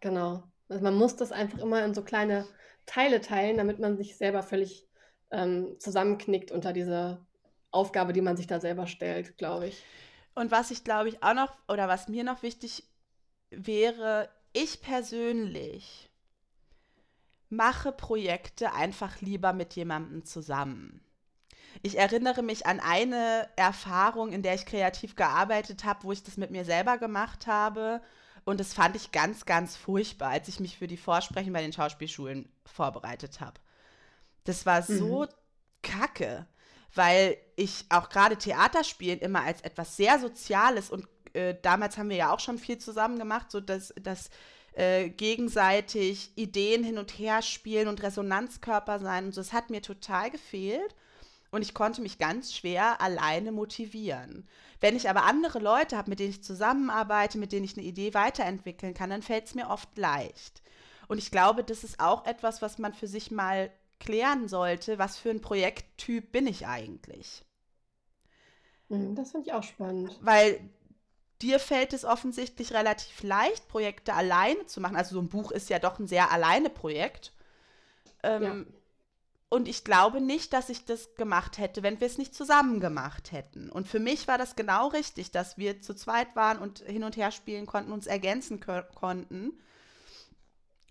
[0.00, 0.42] Genau.
[0.68, 2.46] Also man muss das einfach immer in so kleine
[2.86, 4.88] Teile teilen, damit man sich selber völlig
[5.30, 7.26] ähm, zusammenknickt unter dieser
[7.70, 9.82] Aufgabe, die man sich da selber stellt, glaube ich.
[10.34, 12.84] Und was ich glaube ich auch noch, oder was mir noch wichtig
[13.50, 16.10] wäre, ich persönlich
[17.50, 21.04] mache Projekte einfach lieber mit jemandem zusammen.
[21.82, 26.36] Ich erinnere mich an eine Erfahrung, in der ich kreativ gearbeitet habe, wo ich das
[26.36, 28.00] mit mir selber gemacht habe.
[28.44, 31.72] Und das fand ich ganz, ganz furchtbar, als ich mich für die Vorsprechen bei den
[31.72, 33.60] Schauspielschulen vorbereitet habe.
[34.44, 35.28] Das war so Mhm.
[35.82, 36.46] kacke,
[36.94, 42.16] weil ich auch gerade Theaterspielen immer als etwas sehr Soziales und äh, damals haben wir
[42.16, 44.30] ja auch schon viel zusammen gemacht, so dass, dass
[44.72, 49.40] äh, gegenseitig Ideen hin und her spielen und Resonanzkörper sein und so.
[49.42, 50.94] Das hat mir total gefehlt
[51.50, 54.48] und ich konnte mich ganz schwer alleine motivieren.
[54.80, 58.14] Wenn ich aber andere Leute habe, mit denen ich zusammenarbeite, mit denen ich eine Idee
[58.14, 60.62] weiterentwickeln kann, dann fällt es mir oft leicht.
[61.08, 64.98] Und ich glaube, das ist auch etwas, was man für sich mal klären sollte.
[64.98, 67.44] Was für ein Projekttyp bin ich eigentlich?
[68.90, 70.20] Mhm, Das finde ich auch spannend.
[70.20, 70.60] Weil
[71.42, 74.96] dir fällt es offensichtlich relativ leicht, Projekte alleine zu machen.
[74.96, 77.32] Also so ein Buch ist ja doch ein sehr alleine Projekt.
[78.38, 78.58] Ja.
[79.50, 83.32] Und ich glaube nicht, dass ich das gemacht hätte, wenn wir es nicht zusammen gemacht
[83.32, 83.70] hätten.
[83.70, 87.16] Und für mich war das genau richtig, dass wir zu zweit waren und hin und
[87.16, 89.58] her spielen konnten, uns ergänzen ko konnten.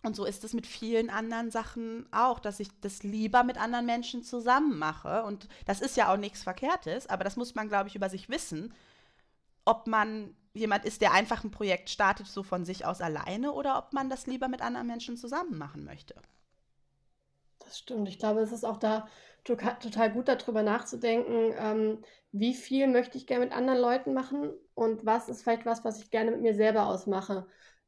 [0.01, 3.85] Und so ist es mit vielen anderen Sachen auch, dass ich das lieber mit anderen
[3.85, 5.23] Menschen zusammen mache.
[5.23, 8.27] Und das ist ja auch nichts Verkehrtes, aber das muss man, glaube ich, über sich
[8.27, 8.73] wissen,
[9.65, 13.77] ob man jemand ist, der einfach ein Projekt startet, so von sich aus alleine, oder
[13.77, 16.15] ob man das lieber mit anderen Menschen zusammen machen möchte.
[17.67, 18.07] Das stimmt.
[18.07, 19.07] Ich glaube, es ist auch da
[19.43, 22.01] total gut, darüber nachzudenken, ähm,
[22.31, 26.01] wie viel möchte ich gerne mit anderen Leuten machen und was ist vielleicht was, was
[26.01, 27.45] ich gerne mit mir selber ausmache.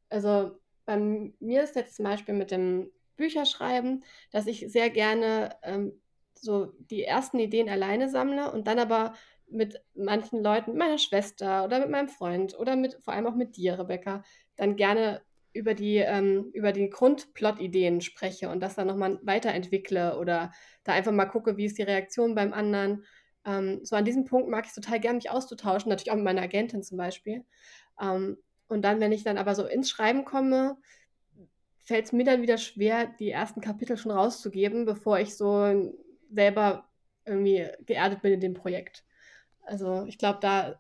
[0.10, 0.52] Also
[0.86, 6.02] bei mir ist jetzt zum Beispiel mit dem Bücherschreiben, dass ich sehr gerne ähm,
[6.36, 9.14] so die ersten Ideen alleine sammle und dann aber
[9.48, 13.36] mit manchen Leuten, mit meiner Schwester oder mit meinem Freund oder mit, vor allem auch
[13.36, 14.24] mit dir, Rebecca,
[14.56, 15.22] dann gerne
[15.54, 20.52] über die, ähm, über die Grundplot-Ideen spreche und das dann nochmal weiterentwickle oder
[20.84, 23.04] da einfach mal gucke, wie ist die Reaktion beim anderen.
[23.46, 26.44] Ähm, so an diesem Punkt mag ich total gerne mich auszutauschen, natürlich auch mit meiner
[26.44, 27.46] Agentin zum Beispiel.
[28.00, 28.38] Ähm,
[28.68, 30.78] und dann, wenn ich dann aber so ins Schreiben komme,
[31.80, 35.92] fällt es mir dann wieder schwer, die ersten Kapitel schon rauszugeben, bevor ich so
[36.32, 36.88] selber
[37.26, 39.04] irgendwie geerdet bin in dem Projekt.
[39.64, 40.80] Also ich glaube, da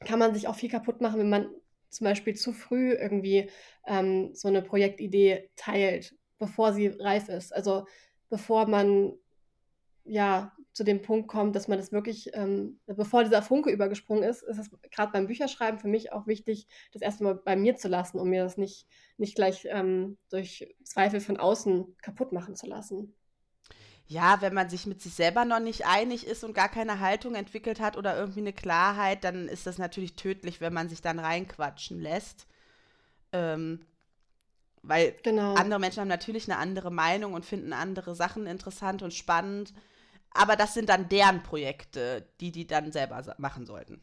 [0.00, 1.48] kann man sich auch viel kaputt machen, wenn man
[1.88, 3.50] zum Beispiel zu früh irgendwie
[3.86, 7.54] ähm, so eine Projektidee teilt, bevor sie reif ist.
[7.54, 7.86] Also
[8.28, 9.12] bevor man
[10.04, 14.42] ja zu dem Punkt kommt, dass man das wirklich, ähm, bevor dieser Funke übergesprungen ist,
[14.42, 18.18] ist es gerade beim Bücherschreiben für mich auch wichtig, das erstmal bei mir zu lassen,
[18.18, 23.14] um mir das nicht, nicht gleich ähm, durch Zweifel von außen kaputt machen zu lassen.
[24.08, 27.34] Ja, wenn man sich mit sich selber noch nicht einig ist und gar keine Haltung
[27.34, 31.18] entwickelt hat oder irgendwie eine Klarheit, dann ist das natürlich tödlich, wenn man sich dann
[31.18, 32.46] reinquatschen lässt.
[33.32, 33.80] Ähm,
[34.82, 35.54] weil genau.
[35.54, 39.74] andere Menschen haben natürlich eine andere Meinung und finden andere Sachen interessant und spannend.
[40.30, 44.00] Aber das sind dann deren Projekte, die die dann selber machen sollten.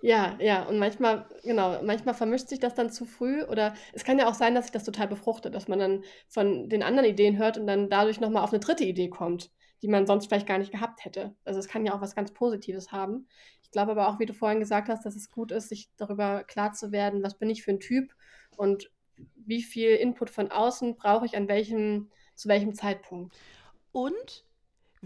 [0.00, 4.18] Ja, ja, und manchmal, genau, manchmal vermischt sich das dann zu früh oder es kann
[4.18, 7.38] ja auch sein, dass sich das total befruchtet, dass man dann von den anderen Ideen
[7.38, 9.50] hört und dann dadurch nochmal auf eine dritte Idee kommt,
[9.82, 11.34] die man sonst vielleicht gar nicht gehabt hätte.
[11.44, 13.28] Also es kann ja auch was ganz Positives haben.
[13.62, 16.44] Ich glaube aber auch, wie du vorhin gesagt hast, dass es gut ist, sich darüber
[16.44, 18.14] klar zu werden, was bin ich für ein Typ
[18.56, 18.90] und
[19.36, 23.34] wie viel Input von außen brauche ich an welchem, zu welchem Zeitpunkt.
[23.92, 24.44] Und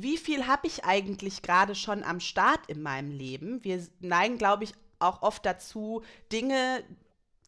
[0.03, 3.63] wie viel habe ich eigentlich gerade schon am Start in meinem Leben?
[3.65, 6.85] Wir neigen, glaube ich, auch oft dazu, Dinge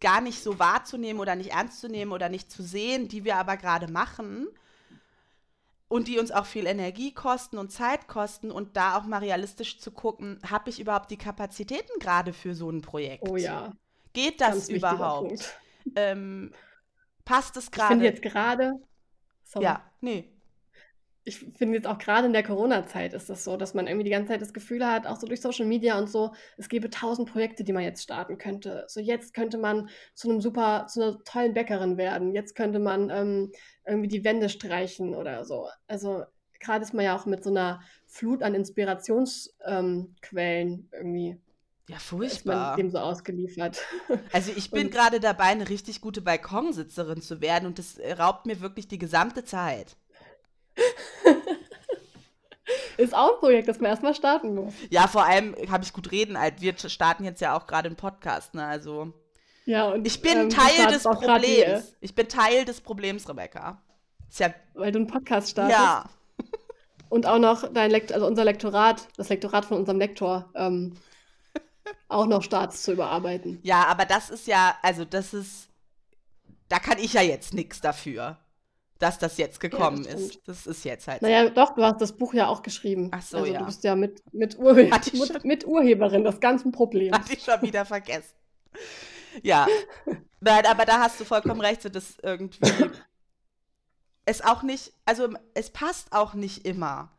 [0.00, 3.36] gar nicht so wahrzunehmen oder nicht ernst zu nehmen oder nicht zu sehen, die wir
[3.36, 4.48] aber gerade machen
[5.88, 9.78] und die uns auch viel Energie kosten und Zeit kosten und da auch mal realistisch
[9.78, 13.28] zu gucken, habe ich überhaupt die Kapazitäten gerade für so ein Projekt?
[13.28, 13.72] Oh ja.
[14.12, 15.58] Geht das Ganz überhaupt?
[15.94, 16.52] Ähm,
[17.24, 17.94] passt es gerade?
[17.94, 18.72] Ich finde jetzt gerade.
[19.58, 20.30] Ja, nee
[21.24, 24.10] ich finde jetzt auch gerade in der Corona-Zeit ist das so, dass man irgendwie die
[24.10, 27.30] ganze Zeit das Gefühl hat, auch so durch Social Media und so, es gäbe tausend
[27.30, 28.84] Projekte, die man jetzt starten könnte.
[28.88, 32.32] So jetzt könnte man zu einem super, zu einer tollen Bäckerin werden.
[32.32, 33.52] Jetzt könnte man ähm,
[33.86, 35.68] irgendwie die Wände streichen oder so.
[35.86, 36.24] Also
[36.58, 41.38] gerade ist man ja auch mit so einer Flut an Inspirationsquellen ähm, irgendwie
[41.90, 42.76] ja, furchtbar.
[42.76, 43.80] Dem so ausgeliefert.
[44.32, 48.60] Also ich bin gerade dabei, eine richtig gute Balkonsitzerin zu werden und das raubt mir
[48.60, 49.96] wirklich die gesamte Zeit.
[52.96, 54.74] Ist auch ein Projekt, das man erstmal starten muss.
[54.90, 56.36] Ja, vor allem habe ich gut reden.
[56.58, 58.66] Wir starten jetzt ja auch gerade einen Podcast, ne?
[58.66, 59.12] Also.
[59.64, 61.96] Ja, und ich bin ähm, Teil des Problems.
[62.00, 63.82] Ich bin Teil des Problems, Rebecca.
[64.38, 65.78] Ja Weil du einen Podcast startest.
[65.78, 66.04] Ja.
[67.08, 70.96] Und auch noch dein Lekt also unser Lektorat, das Lektorat von unserem Lektor, ähm,
[72.08, 73.58] auch noch starts zu überarbeiten.
[73.62, 75.68] Ja, aber das ist ja, also das ist,
[76.68, 78.38] da kann ich ja jetzt nichts dafür
[79.00, 80.48] dass das jetzt gekommen ja, das ist.
[80.48, 81.22] Das ist jetzt halt.
[81.22, 83.08] Naja, doch, du hast das Buch ja auch geschrieben.
[83.12, 83.58] Ach so, also, ja.
[83.58, 87.16] Du bist ja mit, mit, Urhe mit, mit, Urheberin des ganzen Problems.
[87.16, 88.36] Hatte ich schon wieder vergessen.
[89.42, 89.66] Ja.
[90.40, 92.60] Nein, aber da hast du vollkommen recht, so dass irgendwie
[94.26, 97.10] es auch nicht, also es passt auch nicht immer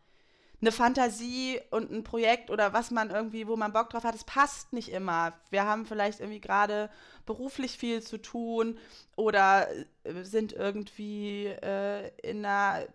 [0.62, 4.24] eine Fantasie und ein Projekt oder was man irgendwie, wo man Bock drauf hat, es
[4.24, 5.34] passt nicht immer.
[5.49, 6.89] Wir haben vielleicht irgendwie gerade
[7.26, 8.78] beruflich viel zu tun
[9.16, 9.68] oder
[10.03, 12.86] äh, sind irgendwie äh, in einer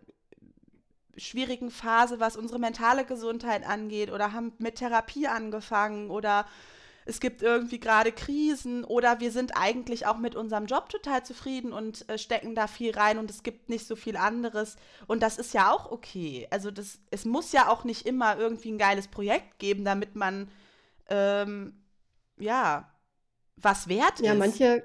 [1.16, 6.46] schwierigen Phase, was unsere mentale Gesundheit angeht oder haben mit Therapie angefangen oder
[7.06, 11.72] es gibt irgendwie gerade Krisen oder wir sind eigentlich auch mit unserem Job total zufrieden
[11.72, 14.76] und äh, stecken da viel rein und es gibt nicht so viel anderes.
[15.06, 16.48] Und das ist ja auch okay.
[16.50, 20.50] Also das, es muss ja auch nicht immer irgendwie ein geiles Projekt geben, damit man
[21.08, 21.80] ähm,
[22.38, 22.92] ja
[23.56, 24.26] was wert ist.
[24.26, 24.82] Ja, manche,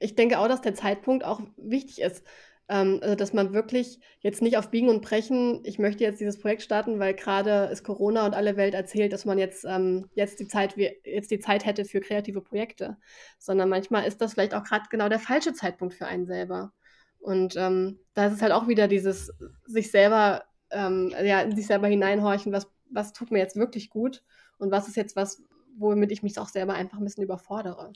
[0.00, 2.24] ich denke auch, dass der Zeitpunkt auch wichtig ist.
[2.72, 6.38] Ähm, also, dass man wirklich jetzt nicht auf Biegen und Brechen, ich möchte jetzt dieses
[6.38, 10.40] Projekt starten, weil gerade ist Corona und alle Welt erzählt, dass man jetzt, ähm, jetzt,
[10.40, 12.96] die Zeit, jetzt die Zeit hätte für kreative Projekte,
[13.38, 16.72] sondern manchmal ist das vielleicht auch gerade genau der falsche Zeitpunkt für einen selber.
[17.18, 19.30] Und ähm, da ist es halt auch wieder dieses
[19.66, 24.22] sich selber, ähm, ja, in sich selber hineinhorchen, was, was tut mir jetzt wirklich gut
[24.56, 25.42] und was ist jetzt was,
[25.78, 27.92] womit ich mich auch selber einfach ein bisschen überfordere.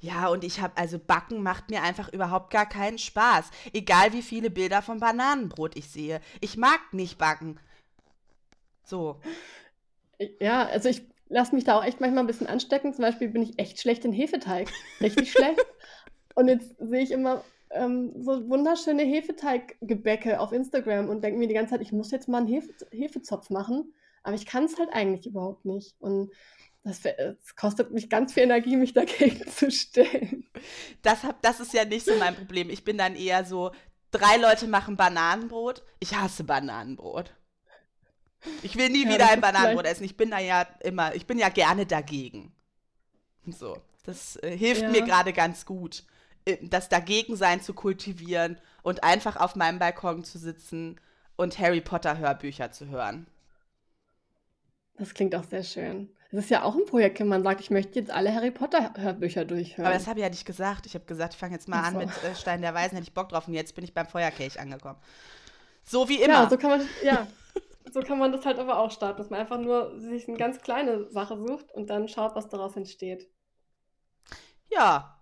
[0.00, 3.50] Ja, und ich habe, also Backen macht mir einfach überhaupt gar keinen Spaß.
[3.72, 6.20] Egal wie viele Bilder von Bananenbrot ich sehe.
[6.40, 7.58] Ich mag nicht backen.
[8.84, 9.20] So.
[10.40, 12.94] Ja, also ich lasse mich da auch echt manchmal ein bisschen anstecken.
[12.94, 14.70] Zum Beispiel bin ich echt schlecht in Hefeteig.
[15.00, 15.64] Richtig schlecht.
[16.34, 21.54] Und jetzt sehe ich immer ähm, so wunderschöne Hefeteiggebäcke auf Instagram und denke mir die
[21.54, 23.92] ganze Zeit, ich muss jetzt mal einen Hefe Hefezopf machen.
[24.22, 25.96] Aber ich kann es halt eigentlich überhaupt nicht.
[26.00, 26.30] Und
[26.84, 30.46] das, das, kostet mich ganz viel Energie, mich dagegen zu stellen.
[31.02, 32.70] Das, hab, das ist ja nicht so mein Problem.
[32.70, 33.72] Ich bin dann eher so,
[34.10, 35.82] drei Leute machen Bananenbrot.
[36.00, 37.34] Ich hasse Bananenbrot.
[38.62, 40.04] Ich will nie ja, wieder ein Bananenbrot essen.
[40.04, 42.52] Ich bin da ja immer, ich bin ja gerne dagegen.
[43.46, 44.90] So, das äh, hilft ja.
[44.90, 46.04] mir gerade ganz gut,
[46.44, 51.00] äh, das Dagegensein zu kultivieren und einfach auf meinem Balkon zu sitzen
[51.36, 53.26] und Harry Potter Hörbücher zu hören.
[54.96, 56.10] Das klingt auch sehr schön.
[56.30, 59.46] Das ist ja auch ein Projekt, wenn man sagt, ich möchte jetzt alle Harry Potter-Hörbücher
[59.46, 59.86] durchhören.
[59.86, 60.84] Aber das habe ich ja nicht gesagt.
[60.84, 63.14] Ich habe gesagt, ich fange jetzt mal an mit äh, Stein der Weisen, hätte ich
[63.14, 64.98] Bock drauf und jetzt bin ich beim Feuerkelch angekommen.
[65.84, 66.34] So wie immer.
[66.34, 67.26] Ja, so kann man, ja,
[67.92, 70.60] so kann man das halt aber auch starten, dass man einfach nur sich eine ganz
[70.60, 73.26] kleine Sache sucht und dann schaut, was daraus entsteht.
[74.70, 75.14] Ja.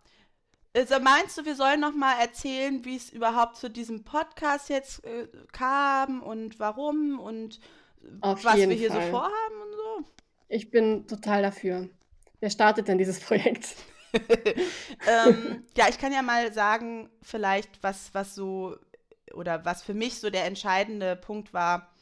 [0.76, 5.04] Also meinst du, wir sollen noch mal erzählen, wie es überhaupt zu diesem Podcast jetzt
[5.04, 7.60] äh, kam und warum und
[8.20, 9.04] Auf was wir hier Fall.
[9.04, 10.10] so vorhaben und so?
[10.48, 11.88] Ich bin total dafür.
[12.40, 13.74] Wer startet denn dieses Projekt?
[14.12, 18.76] ähm, ja, ich kann ja mal sagen, vielleicht, was, was so
[19.34, 21.92] oder was für mich so der entscheidende Punkt war.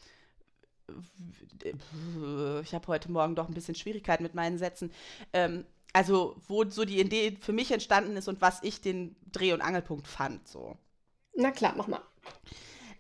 [2.62, 4.92] Ich habe heute Morgen doch ein bisschen Schwierigkeiten mit meinen Sätzen.
[5.32, 9.52] Ähm, also, wo so die Idee für mich entstanden ist und was ich den Dreh-
[9.52, 10.46] und Angelpunkt fand.
[10.46, 10.76] So.
[11.34, 12.02] Na klar, mach mal.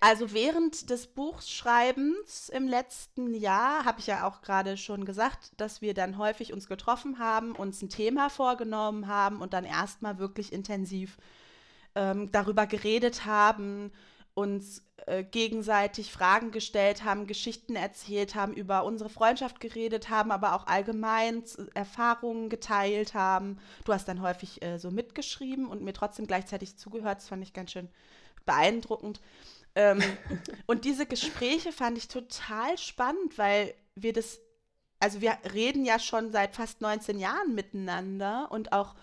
[0.06, 5.80] Also während des Buchschreibens im letzten Jahr habe ich ja auch gerade schon gesagt, dass
[5.80, 10.52] wir dann häufig uns getroffen haben, uns ein Thema vorgenommen haben und dann erstmal wirklich
[10.52, 11.16] intensiv
[11.94, 13.92] ähm, darüber geredet haben,
[14.34, 20.54] uns äh, gegenseitig Fragen gestellt haben, Geschichten erzählt haben, über unsere Freundschaft geredet haben, aber
[20.54, 23.58] auch allgemein Erfahrungen geteilt haben.
[23.86, 27.20] Du hast dann häufig äh, so mitgeschrieben und mir trotzdem gleichzeitig zugehört.
[27.20, 27.88] Das fand ich ganz schön
[28.44, 29.22] beeindruckend.
[29.74, 30.02] Ähm,
[30.66, 34.40] und diese Gespräche fand ich total spannend, weil wir das,
[35.00, 38.94] also wir reden ja schon seit fast 19 Jahren miteinander und auch,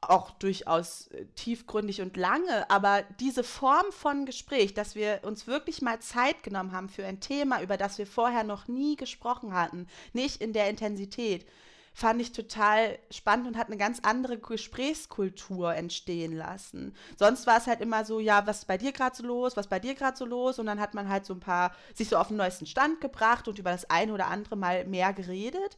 [0.00, 5.82] auch durchaus äh, tiefgründig und lange, aber diese Form von Gespräch, dass wir uns wirklich
[5.82, 9.86] mal Zeit genommen haben für ein Thema, über das wir vorher noch nie gesprochen hatten,
[10.12, 11.46] nicht in der Intensität,
[11.92, 16.94] fand ich total spannend und hat eine ganz andere Gesprächskultur entstehen lassen.
[17.18, 19.66] Sonst war es halt immer so, ja, was ist bei dir gerade so los, was
[19.66, 22.08] ist bei dir gerade so los und dann hat man halt so ein paar, sich
[22.08, 25.76] so auf den neuesten Stand gebracht und über das eine oder andere mal mehr geredet.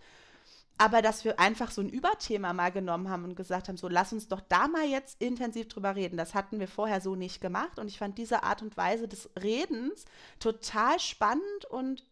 [0.78, 4.12] Aber dass wir einfach so ein Überthema mal genommen haben und gesagt haben, so lass
[4.12, 6.16] uns doch da mal jetzt intensiv drüber reden.
[6.16, 9.30] Das hatten wir vorher so nicht gemacht und ich fand diese Art und Weise des
[9.40, 10.04] Redens
[10.40, 12.04] total spannend und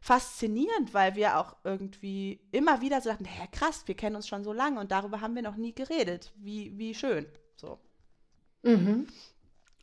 [0.00, 4.44] faszinierend, weil wir auch irgendwie immer wieder so dachten, hä, krass, wir kennen uns schon
[4.44, 6.32] so lange und darüber haben wir noch nie geredet.
[6.36, 7.26] Wie, wie schön.
[7.56, 7.78] So.
[8.62, 9.08] Mhm.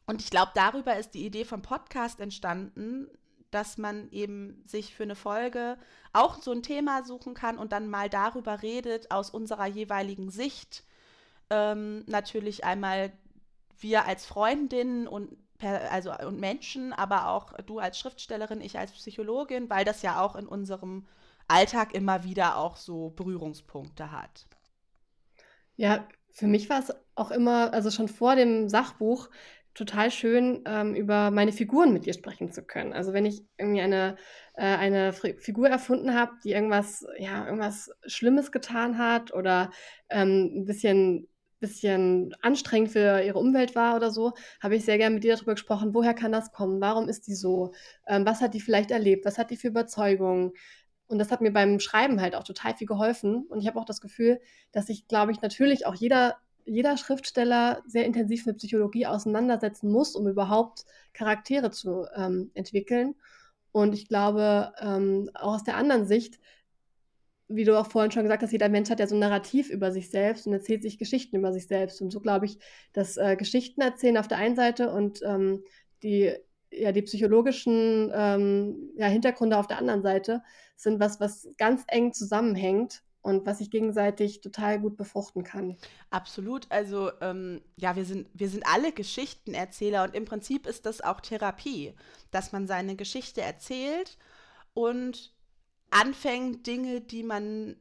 [0.05, 3.07] Und ich glaube, darüber ist die Idee vom Podcast entstanden,
[3.51, 5.77] dass man eben sich für eine Folge
[6.13, 10.83] auch so ein Thema suchen kann und dann mal darüber redet aus unserer jeweiligen Sicht.
[11.49, 13.13] Ähm, natürlich einmal
[13.79, 19.69] wir als Freundinnen und also und Menschen, aber auch du als Schriftstellerin, ich als Psychologin,
[19.69, 21.07] weil das ja auch in unserem
[21.47, 24.47] Alltag immer wieder auch so Berührungspunkte hat.
[25.77, 29.29] Ja, für mich war es auch immer, also schon vor dem Sachbuch,
[29.73, 32.93] total schön, ähm, über meine Figuren mit dir sprechen zu können.
[32.93, 34.15] Also wenn ich irgendwie eine,
[34.53, 39.71] äh, eine Figur erfunden habe, die irgendwas, ja, irgendwas Schlimmes getan hat oder
[40.09, 41.27] ähm, ein bisschen
[41.65, 45.53] bisschen anstrengend für ihre Umwelt war oder so, habe ich sehr gerne mit dir darüber
[45.53, 47.73] gesprochen, woher kann das kommen, warum ist die so,
[48.07, 50.51] ähm, was hat die vielleicht erlebt, was hat die für Überzeugungen.
[51.07, 53.45] Und das hat mir beim Schreiben halt auch total viel geholfen.
[53.47, 54.39] Und ich habe auch das Gefühl,
[54.71, 60.15] dass sich, glaube ich, natürlich auch jeder, jeder Schriftsteller sehr intensiv mit Psychologie auseinandersetzen muss,
[60.15, 63.15] um überhaupt Charaktere zu ähm, entwickeln.
[63.71, 66.39] Und ich glaube, ähm, auch aus der anderen Sicht,
[67.47, 69.91] wie du auch vorhin schon gesagt hast, jeder Mensch hat ja so ein Narrativ über
[69.91, 72.01] sich selbst und erzählt sich Geschichten über sich selbst.
[72.01, 72.57] Und so glaube ich,
[72.93, 75.63] dass äh, Geschichten erzählen auf der einen Seite und ähm,
[76.01, 76.33] die,
[76.71, 80.41] ja, die psychologischen ähm, ja, Hintergründe auf der anderen Seite
[80.75, 85.77] sind was, was ganz eng zusammenhängt und was sich gegenseitig total gut befruchten kann.
[86.09, 86.67] Absolut.
[86.69, 91.21] Also ähm, ja, wir sind, wir sind alle Geschichtenerzähler und im Prinzip ist das auch
[91.21, 91.93] Therapie,
[92.31, 94.17] dass man seine Geschichte erzählt
[94.73, 95.34] und
[95.95, 97.77] anfängt, Dinge, die man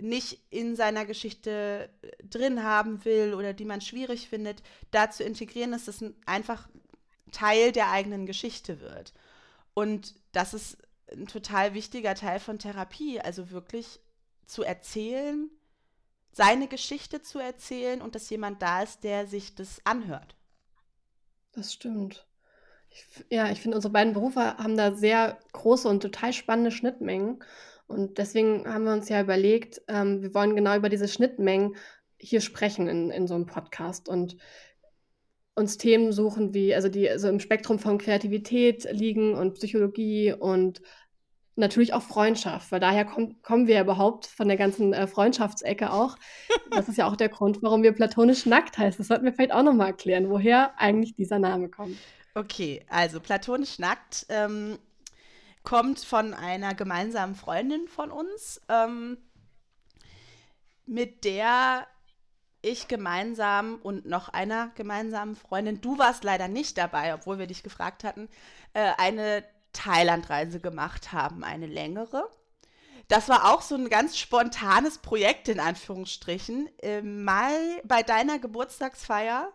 [0.00, 1.90] nicht in seiner Geschichte
[2.22, 6.68] drin haben will oder die man schwierig findet, da zu integrieren, dass das einfach
[7.32, 9.12] Teil der eigenen Geschichte wird.
[9.74, 10.78] Und das ist
[11.10, 14.00] ein total wichtiger Teil von Therapie, also wirklich
[14.46, 15.50] zu erzählen,
[16.32, 20.34] seine Geschichte zu erzählen und dass jemand da ist, der sich das anhört.
[21.52, 22.26] Das stimmt.
[23.30, 27.42] Ja, ich finde, unsere beiden Berufe haben da sehr große und total spannende Schnittmengen.
[27.86, 31.76] Und deswegen haben wir uns ja überlegt, ähm, wir wollen genau über diese Schnittmengen
[32.18, 34.36] hier sprechen in, in so einem Podcast und
[35.54, 40.80] uns Themen suchen, wie, also die so im Spektrum von Kreativität liegen und Psychologie und
[41.54, 45.92] natürlich auch Freundschaft, weil daher komm, kommen wir ja überhaupt von der ganzen äh, Freundschaftsecke
[45.92, 46.16] auch.
[46.70, 48.98] Das ist ja auch der Grund, warum wir platonisch nackt heißt.
[48.98, 51.98] Das sollten wir vielleicht auch nochmal erklären, woher eigentlich dieser Name kommt.
[52.34, 54.78] Okay, also platonisch nackt ähm,
[55.64, 59.18] kommt von einer gemeinsamen Freundin von uns, ähm,
[60.86, 61.86] mit der
[62.62, 67.62] ich gemeinsam und noch einer gemeinsamen Freundin, du warst leider nicht dabei, obwohl wir dich
[67.62, 68.28] gefragt hatten,
[68.72, 72.30] äh, eine Thailandreise gemacht haben, eine längere.
[73.08, 76.68] Das war auch so ein ganz spontanes Projekt in Anführungsstrichen.
[76.78, 79.52] Im Mai bei deiner Geburtstagsfeier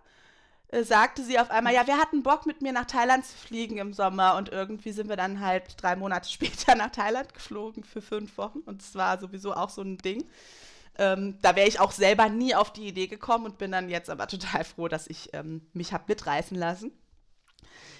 [0.69, 3.77] äh, sagte sie auf einmal, ja, wir hatten Bock mit mir nach Thailand zu fliegen
[3.77, 8.01] im Sommer und irgendwie sind wir dann halt drei Monate später nach Thailand geflogen für
[8.01, 10.25] fünf Wochen und es war sowieso auch so ein Ding.
[10.99, 14.09] Ähm, da wäre ich auch selber nie auf die Idee gekommen und bin dann jetzt
[14.09, 16.91] aber total froh, dass ich ähm, mich habe mitreißen lassen.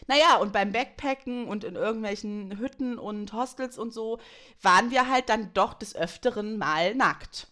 [0.07, 4.19] Naja, und beim Backpacken und in irgendwelchen Hütten und Hostels und so
[4.61, 7.47] waren wir halt dann doch des Öfteren mal nackt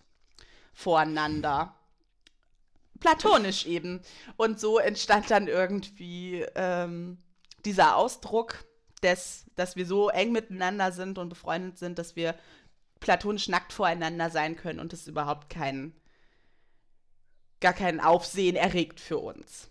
[0.73, 1.75] voreinander.
[3.05, 4.01] Platonisch eben.
[4.35, 7.17] Und so entstand dann irgendwie ähm,
[7.63, 8.65] dieser Ausdruck,
[9.03, 12.35] des, dass wir so eng miteinander sind und befreundet sind, dass wir
[12.99, 15.93] platonisch nackt voreinander sein können und es überhaupt keinen,
[17.61, 19.69] gar kein Aufsehen erregt für uns.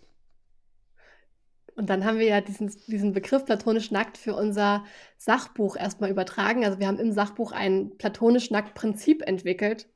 [1.75, 4.85] Und dann haben wir ja diesen, diesen Begriff platonisch nackt für unser
[5.17, 6.63] Sachbuch erstmal übertragen.
[6.63, 9.89] Also wir haben im Sachbuch ein platonisch nackt Prinzip entwickelt.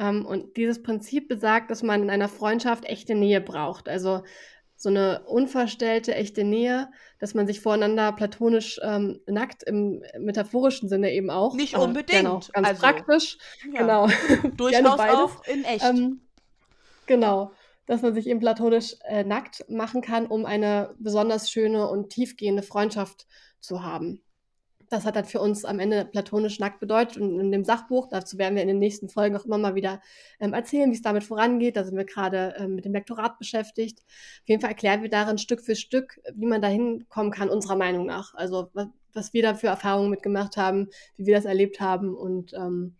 [0.00, 3.88] Ähm, und dieses Prinzip besagt, dass man in einer Freundschaft echte Nähe braucht.
[3.88, 4.22] Also
[4.74, 11.12] so eine unverstellte, echte Nähe, dass man sich voreinander platonisch ähm, nackt im metaphorischen Sinne
[11.12, 11.54] eben auch.
[11.54, 12.22] Nicht äh, unbedingt.
[12.22, 13.36] Genau, ganz also, praktisch.
[13.72, 13.80] Ja.
[13.80, 14.08] Genau.
[14.56, 15.84] Durchaus auch in echt.
[15.84, 16.22] Ähm,
[17.06, 17.52] genau
[17.90, 22.62] dass man sich eben platonisch äh, nackt machen kann, um eine besonders schöne und tiefgehende
[22.62, 23.26] Freundschaft
[23.58, 24.22] zu haben.
[24.90, 27.16] Das hat dann für uns am Ende platonisch nackt bedeutet.
[27.18, 30.02] Und in dem Sachbuch, dazu werden wir in den nächsten Folgen auch immer mal wieder
[30.40, 31.76] ähm, erzählen, wie es damit vorangeht.
[31.76, 34.00] Da sind wir gerade ähm, mit dem Lektorat beschäftigt.
[34.42, 37.76] Auf jeden Fall erklären wir darin Stück für Stück, wie man da hinkommen kann, unserer
[37.76, 38.34] Meinung nach.
[38.34, 42.52] Also was, was wir da für Erfahrungen mitgemacht haben, wie wir das erlebt haben und
[42.52, 42.96] ähm,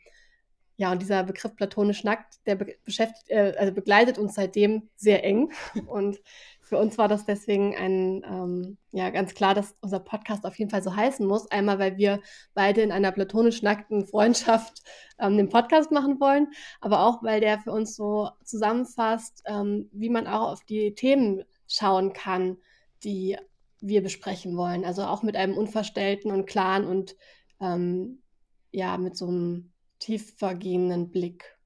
[0.81, 5.23] ja, und dieser Begriff platonisch nackt, der be beschäftigt, äh, also begleitet uns seitdem sehr
[5.25, 5.53] eng.
[5.87, 6.23] Und
[6.71, 10.71] für uns war das deswegen ein, ähm, ja, ganz klar, dass unser Podcast auf jeden
[10.71, 11.51] Fall so heißen muss.
[11.51, 12.21] Einmal, weil wir
[12.55, 14.85] beide in einer platonisch nackten Freundschaft
[15.19, 16.47] ähm, den Podcast machen wollen,
[16.81, 21.43] aber auch, weil der für uns so zusammenfasst, ähm, wie man auch auf die Themen
[21.67, 22.57] schauen kann,
[23.03, 23.37] die
[23.81, 24.85] wir besprechen wollen.
[24.85, 27.17] Also auch mit einem unverstellten und klaren und
[27.61, 28.23] ähm,
[28.71, 31.59] ja, mit so einem tiefergehenden Blick.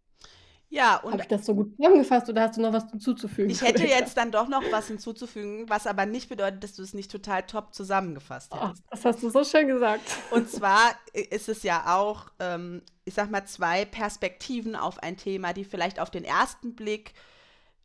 [0.74, 3.48] Ja, und habe ich das so gut zusammengefasst oder hast du noch was hinzuzufügen?
[3.48, 6.94] Ich hätte jetzt dann doch noch was hinzuzufügen, was aber nicht bedeutet, dass du es
[6.94, 8.82] nicht total top zusammengefasst oh, hättest.
[8.84, 10.02] Oh, das hast du so schön gesagt.
[10.32, 15.52] Und zwar ist es ja auch, ähm, ich sag mal, zwei Perspektiven auf ein Thema,
[15.52, 17.14] die vielleicht auf den ersten Blick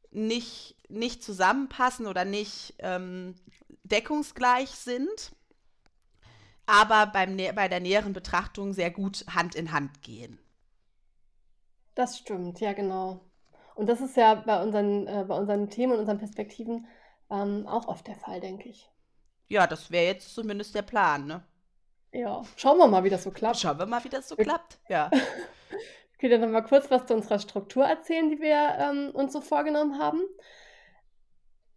[0.09, 3.35] nicht, nicht zusammenpassen oder nicht ähm,
[3.83, 5.31] deckungsgleich sind
[6.65, 10.37] aber beim, bei der näheren Betrachtung sehr gut Hand in Hand gehen.
[11.99, 13.19] Das stimmt, ja, genau.
[13.75, 16.87] Und das ist ja bei unseren, äh, bei unseren Themen und unseren Perspektiven
[17.29, 18.89] ähm, auch oft der Fall, denke ich.
[19.47, 21.43] Ja, das wäre jetzt zumindest der Plan, ne?
[22.13, 23.57] Ja, schauen wir mal, wie das so klappt.
[23.57, 25.11] Schauen wir mal, wie das so klappt, ja.
[26.15, 29.33] Ich will dir noch mal kurz was zu unserer Struktur erzählen, die wir ähm, uns
[29.33, 30.21] so vorgenommen haben.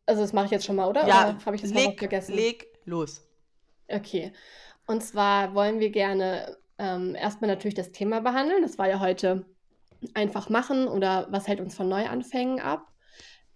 [0.06, 1.04] Also das mache ich jetzt schon mal, oder?
[1.08, 2.36] Ja, habe ich das leg, noch vergessen?
[2.36, 3.26] Leg los.
[3.88, 4.32] Okay.
[4.86, 8.62] Und zwar wollen wir gerne ähm, erstmal natürlich das Thema behandeln.
[8.62, 9.46] Das war ja heute
[10.14, 12.92] einfach machen oder was hält uns von Neuanfängen ab.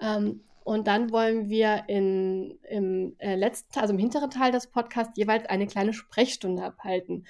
[0.00, 5.16] Ähm, und dann wollen wir in, im äh, letzten, also im hinteren Teil des Podcasts
[5.16, 7.24] jeweils eine kleine Sprechstunde abhalten.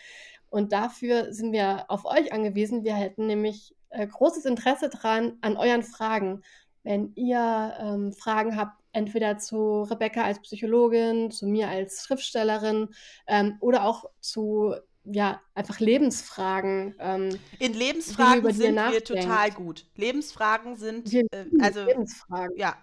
[0.48, 2.84] Und dafür sind wir auf euch angewiesen.
[2.84, 6.42] Wir hätten nämlich äh, großes Interesse daran an euren Fragen.
[6.82, 12.88] Wenn ihr ähm, Fragen habt, entweder zu Rebecca als Psychologin, zu mir als Schriftstellerin
[13.26, 14.74] ähm, oder auch zu
[15.10, 16.94] ja, einfach Lebensfragen.
[16.98, 19.86] Ähm, In Lebensfragen sind wir total gut.
[19.94, 21.24] Lebensfragen sind, äh,
[21.60, 22.56] also, Lebensfragen.
[22.56, 22.76] ja,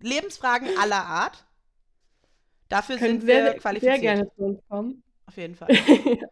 [0.00, 1.46] Lebensfragen aller Art.
[2.68, 4.00] Dafür Können sind wir sehr, qualifiziert.
[4.00, 5.02] Sehr gerne zu uns kommen.
[5.26, 5.68] Auf jeden Fall.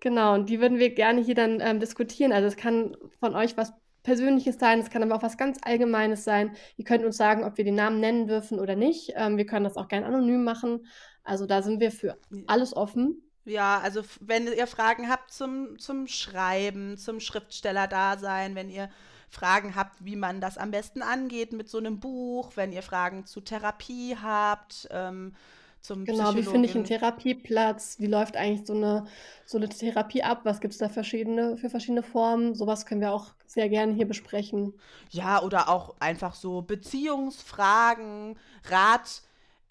[0.00, 2.32] genau, und die würden wir gerne hier dann ähm, diskutieren.
[2.32, 6.24] Also es kann von euch was Persönliches sein, es kann aber auch was ganz Allgemeines
[6.24, 6.56] sein.
[6.76, 9.12] Ihr könnt uns sagen, ob wir den Namen nennen dürfen oder nicht.
[9.14, 10.86] Ähm, wir können das auch gerne anonym machen.
[11.22, 13.22] Also da sind wir für alles offen.
[13.44, 18.88] Ja, also wenn ihr Fragen habt zum, zum Schreiben, zum Schriftsteller-Dasein, wenn ihr
[19.28, 23.26] Fragen habt, wie man das am besten angeht mit so einem Buch, wenn ihr Fragen
[23.26, 25.34] zu Therapie habt, ähm,
[25.80, 27.96] zum Genau, wie finde ich einen Therapieplatz?
[27.98, 29.06] Wie läuft eigentlich so eine,
[29.44, 30.42] so eine Therapie ab?
[30.44, 32.54] Was gibt es da verschiedene, für verschiedene Formen?
[32.54, 34.74] Sowas können wir auch sehr gerne hier besprechen.
[35.10, 38.38] Ja, oder auch einfach so Beziehungsfragen,
[38.70, 39.22] Rat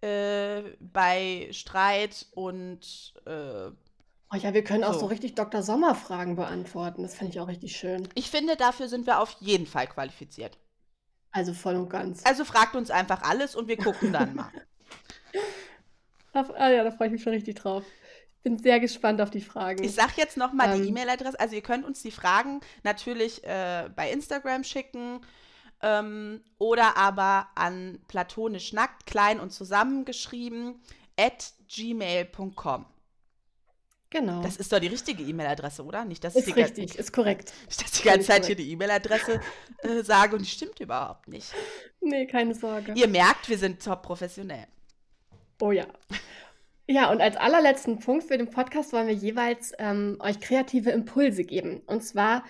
[0.02, 3.72] äh, bei Streit und äh,
[4.34, 5.62] Oh ja, wir können auch so, so richtig Dr.
[5.62, 7.04] Sommer-Fragen beantworten.
[7.04, 8.08] Das finde ich auch richtig schön.
[8.16, 10.58] Ich finde, dafür sind wir auf jeden Fall qualifiziert.
[11.32, 12.26] Also voll und ganz.
[12.26, 14.52] Also fragt uns einfach alles und wir gucken dann mal.
[16.34, 17.84] ah ja, da freue ich mich schon richtig drauf.
[18.38, 19.84] Ich bin sehr gespannt auf die Fragen.
[19.84, 21.38] Ich sage jetzt nochmal ähm, die E-Mail-Adresse.
[21.38, 25.20] Also ihr könnt uns die Fragen natürlich äh, bei Instagram schicken
[25.82, 30.82] ähm, oder aber an platonisch nackt, klein und zusammengeschrieben
[31.17, 32.86] at gmail.com.
[34.11, 34.41] Genau.
[34.41, 36.03] Das ist doch die richtige E-Mail-Adresse, oder?
[36.03, 37.53] Nicht, dass ist ich richtig, ganze, ist korrekt.
[37.65, 39.39] Nicht, dass ich die ganze Zeit hier die E-Mail-Adresse
[39.84, 41.53] äh, sage und die stimmt überhaupt nicht.
[42.01, 42.93] Nee, keine Sorge.
[42.93, 44.67] Ihr merkt, wir sind top professionell.
[45.61, 45.88] Oh ja.
[46.88, 51.45] Ja, und als allerletzten Punkt für den Podcast wollen wir jeweils ähm, euch kreative Impulse
[51.45, 51.82] geben.
[51.86, 52.43] Und zwar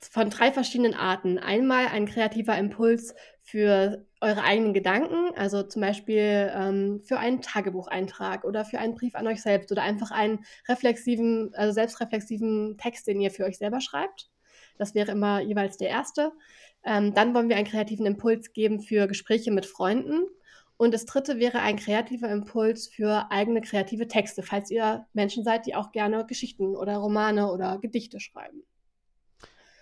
[0.00, 1.38] von drei verschiedenen Arten.
[1.38, 8.44] Einmal ein kreativer Impuls für eure eigenen Gedanken, also zum Beispiel ähm, für einen Tagebucheintrag
[8.44, 13.20] oder für einen Brief an euch selbst oder einfach einen reflexiven, also selbstreflexiven Text, den
[13.20, 14.30] ihr für euch selber schreibt.
[14.76, 16.32] Das wäre immer jeweils der erste.
[16.84, 20.26] Ähm, dann wollen wir einen kreativen Impuls geben für Gespräche mit Freunden.
[20.76, 25.66] Und das dritte wäre ein kreativer Impuls für eigene kreative Texte, falls ihr Menschen seid,
[25.66, 28.62] die auch gerne Geschichten oder Romane oder Gedichte schreiben.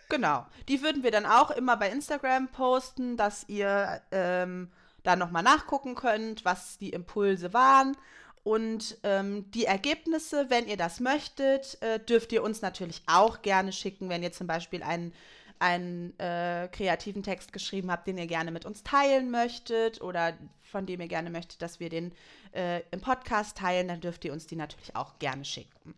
[0.08, 0.46] Genau.
[0.68, 4.70] Die würden wir dann auch immer bei Instagram posten, dass ihr ähm,
[5.02, 7.96] da nochmal nachgucken könnt, was die Impulse waren.
[8.44, 13.72] Und ähm, die Ergebnisse, wenn ihr das möchtet, äh, dürft ihr uns natürlich auch gerne
[13.72, 15.12] schicken, wenn ihr zum Beispiel einen,
[15.58, 20.86] einen äh, kreativen Text geschrieben habt, den ihr gerne mit uns teilen möchtet oder von
[20.86, 22.12] dem ihr gerne möchtet, dass wir den
[22.52, 25.94] äh, im Podcast teilen, dann dürft ihr uns die natürlich auch gerne schicken.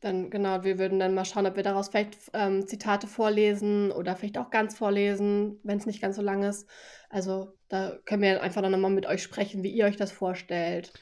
[0.00, 4.14] Dann, genau, wir würden dann mal schauen, ob wir daraus vielleicht ähm, Zitate vorlesen oder
[4.14, 6.68] vielleicht auch ganz vorlesen, wenn es nicht ganz so lang ist.
[7.10, 10.92] Also da können wir einfach dann nochmal mit euch sprechen, wie ihr euch das vorstellt.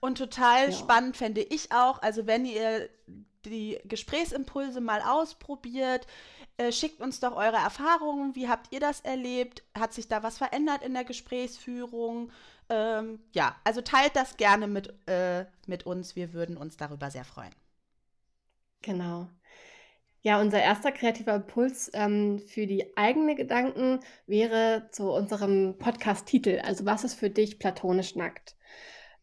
[0.00, 0.72] Und total ja.
[0.72, 2.88] spannend fände ich auch, also wenn ihr
[3.44, 6.06] die Gesprächsimpulse mal ausprobiert,
[6.58, 8.34] äh, schickt uns doch eure Erfahrungen.
[8.34, 9.62] Wie habt ihr das erlebt?
[9.76, 12.30] Hat sich da was verändert in der Gesprächsführung?
[12.68, 16.16] Ähm, ja, also teilt das gerne mit, äh, mit uns.
[16.16, 17.54] Wir würden uns darüber sehr freuen.
[18.86, 19.28] Genau.
[20.22, 26.60] Ja, unser erster kreativer Impuls ähm, für die eigenen Gedanken wäre zu unserem Podcast-Titel.
[26.64, 28.56] Also, was ist für dich platonisch nackt?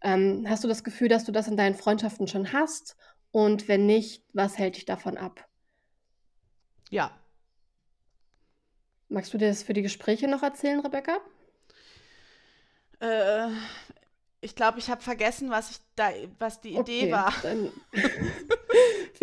[0.01, 2.97] Ähm, hast du das Gefühl, dass du das in deinen Freundschaften schon hast?
[3.31, 5.47] Und wenn nicht, was hält dich davon ab?
[6.89, 7.17] Ja.
[9.07, 11.19] Magst du dir das für die Gespräche noch erzählen, Rebecca?
[12.99, 13.47] Äh,
[14.41, 17.33] ich glaube, ich habe vergessen, was ich da, was die Idee okay, war.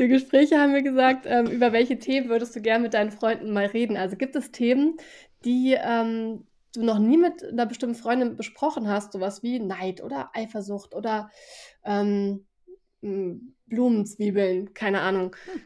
[0.00, 3.52] für Gespräche haben wir gesagt, ähm, über welche Themen würdest du gerne mit deinen Freunden
[3.52, 3.98] mal reden?
[3.98, 4.96] Also gibt es Themen,
[5.44, 10.30] die ähm, du noch nie mit einer bestimmten Freundin besprochen hast, sowas wie Neid oder
[10.32, 11.30] Eifersucht oder
[11.84, 12.46] ähm,
[13.02, 15.36] Blumenzwiebeln, keine Ahnung.
[15.44, 15.60] Hm.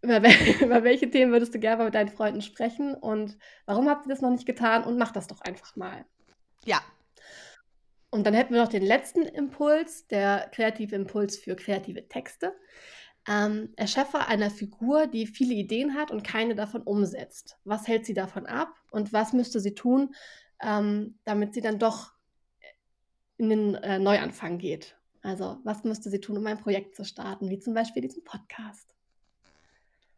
[0.00, 0.32] Über, wel
[0.62, 3.36] über, welche Themen würdest du gerne mit deinen Freunden sprechen und
[3.66, 6.06] warum habt ihr das noch nicht getan und mach das doch einfach mal.
[6.64, 6.80] Ja,
[8.14, 12.54] und dann hätten wir noch den letzten Impuls, der kreative Impuls für kreative Texte.
[13.26, 17.58] Ähm, erschaffe eine Figur, die viele Ideen hat und keine davon umsetzt.
[17.64, 20.14] Was hält sie davon ab und was müsste sie tun,
[20.62, 22.12] ähm, damit sie dann doch
[23.38, 24.96] in den äh, Neuanfang geht?
[25.22, 28.94] Also, was müsste sie tun, um ein Projekt zu starten, wie zum Beispiel diesen Podcast?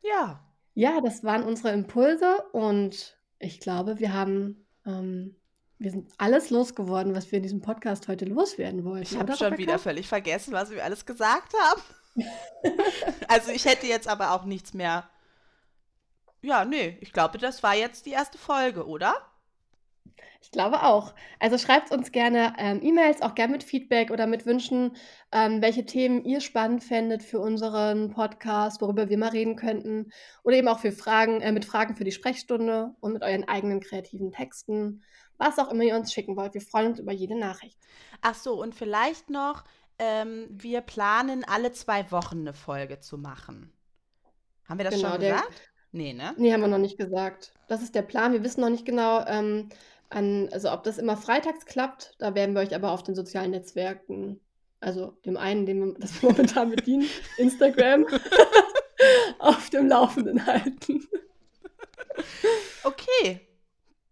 [0.03, 0.43] Ja.
[0.75, 5.37] Ja, das waren unsere Impulse und ich glaube, wir haben ähm,
[5.79, 9.03] wir sind alles losgeworden, was wir in diesem Podcast heute loswerden wollten.
[9.03, 11.83] Ich habe schon wieder völlig vergessen, was wir alles gesagt haben.
[13.29, 15.09] also ich hätte jetzt aber auch nichts mehr.
[16.43, 19.15] Ja, nee, ich glaube, das war jetzt die erste Folge, oder?
[20.41, 21.15] Ich glaube auch.
[21.41, 24.97] Also schreibt uns gerne ähm, E-Mails, auch gerne mit Feedback oder mit Wünschen,
[25.33, 30.13] ähm, welche Themen ihr spannend fändet für unseren Podcast, worüber wir mal reden könnten.
[30.45, 33.81] Oder eben auch für Fragen, äh, mit Fragen für die Sprechstunde und mit euren eigenen
[33.81, 35.03] kreativen Texten
[35.39, 36.55] was auch immer ihr uns schicken wollt.
[36.55, 37.79] Wir freuen uns über jede Nachricht.
[38.23, 39.65] Ach so, und vielleicht noch,
[39.99, 43.73] ähm, wir planen alle zwei Wochen eine Folge zu machen.
[44.69, 45.49] Haben wir das genau, schon gesagt?
[45.49, 46.35] Der, nee, ne?
[46.37, 47.53] Nee, haben wir noch nicht gesagt.
[47.69, 48.33] Das ist der Plan.
[48.33, 49.69] Wir wissen noch nicht genau, ähm,
[50.11, 52.15] an, also ob das immer freitags klappt.
[52.19, 54.41] Da werden wir euch aber auf den sozialen Netzwerken,
[54.81, 58.07] also dem einen, den wir das momentan bedienen, Instagram,
[59.39, 61.07] auf dem Laufenden halten.
[62.85, 63.47] Okay,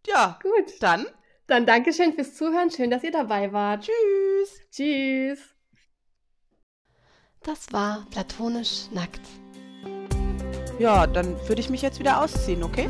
[0.07, 0.39] ja.
[0.43, 0.75] Gut.
[0.81, 1.07] Dann.
[1.47, 2.71] Dann Dankeschön fürs Zuhören.
[2.71, 3.85] Schön, dass ihr dabei wart.
[3.85, 4.61] Tschüss.
[4.71, 5.54] Tschüss.
[7.45, 9.21] Das war platonisch nackt.
[10.79, 12.89] Ja, dann würde ich mich jetzt wieder ausziehen, okay?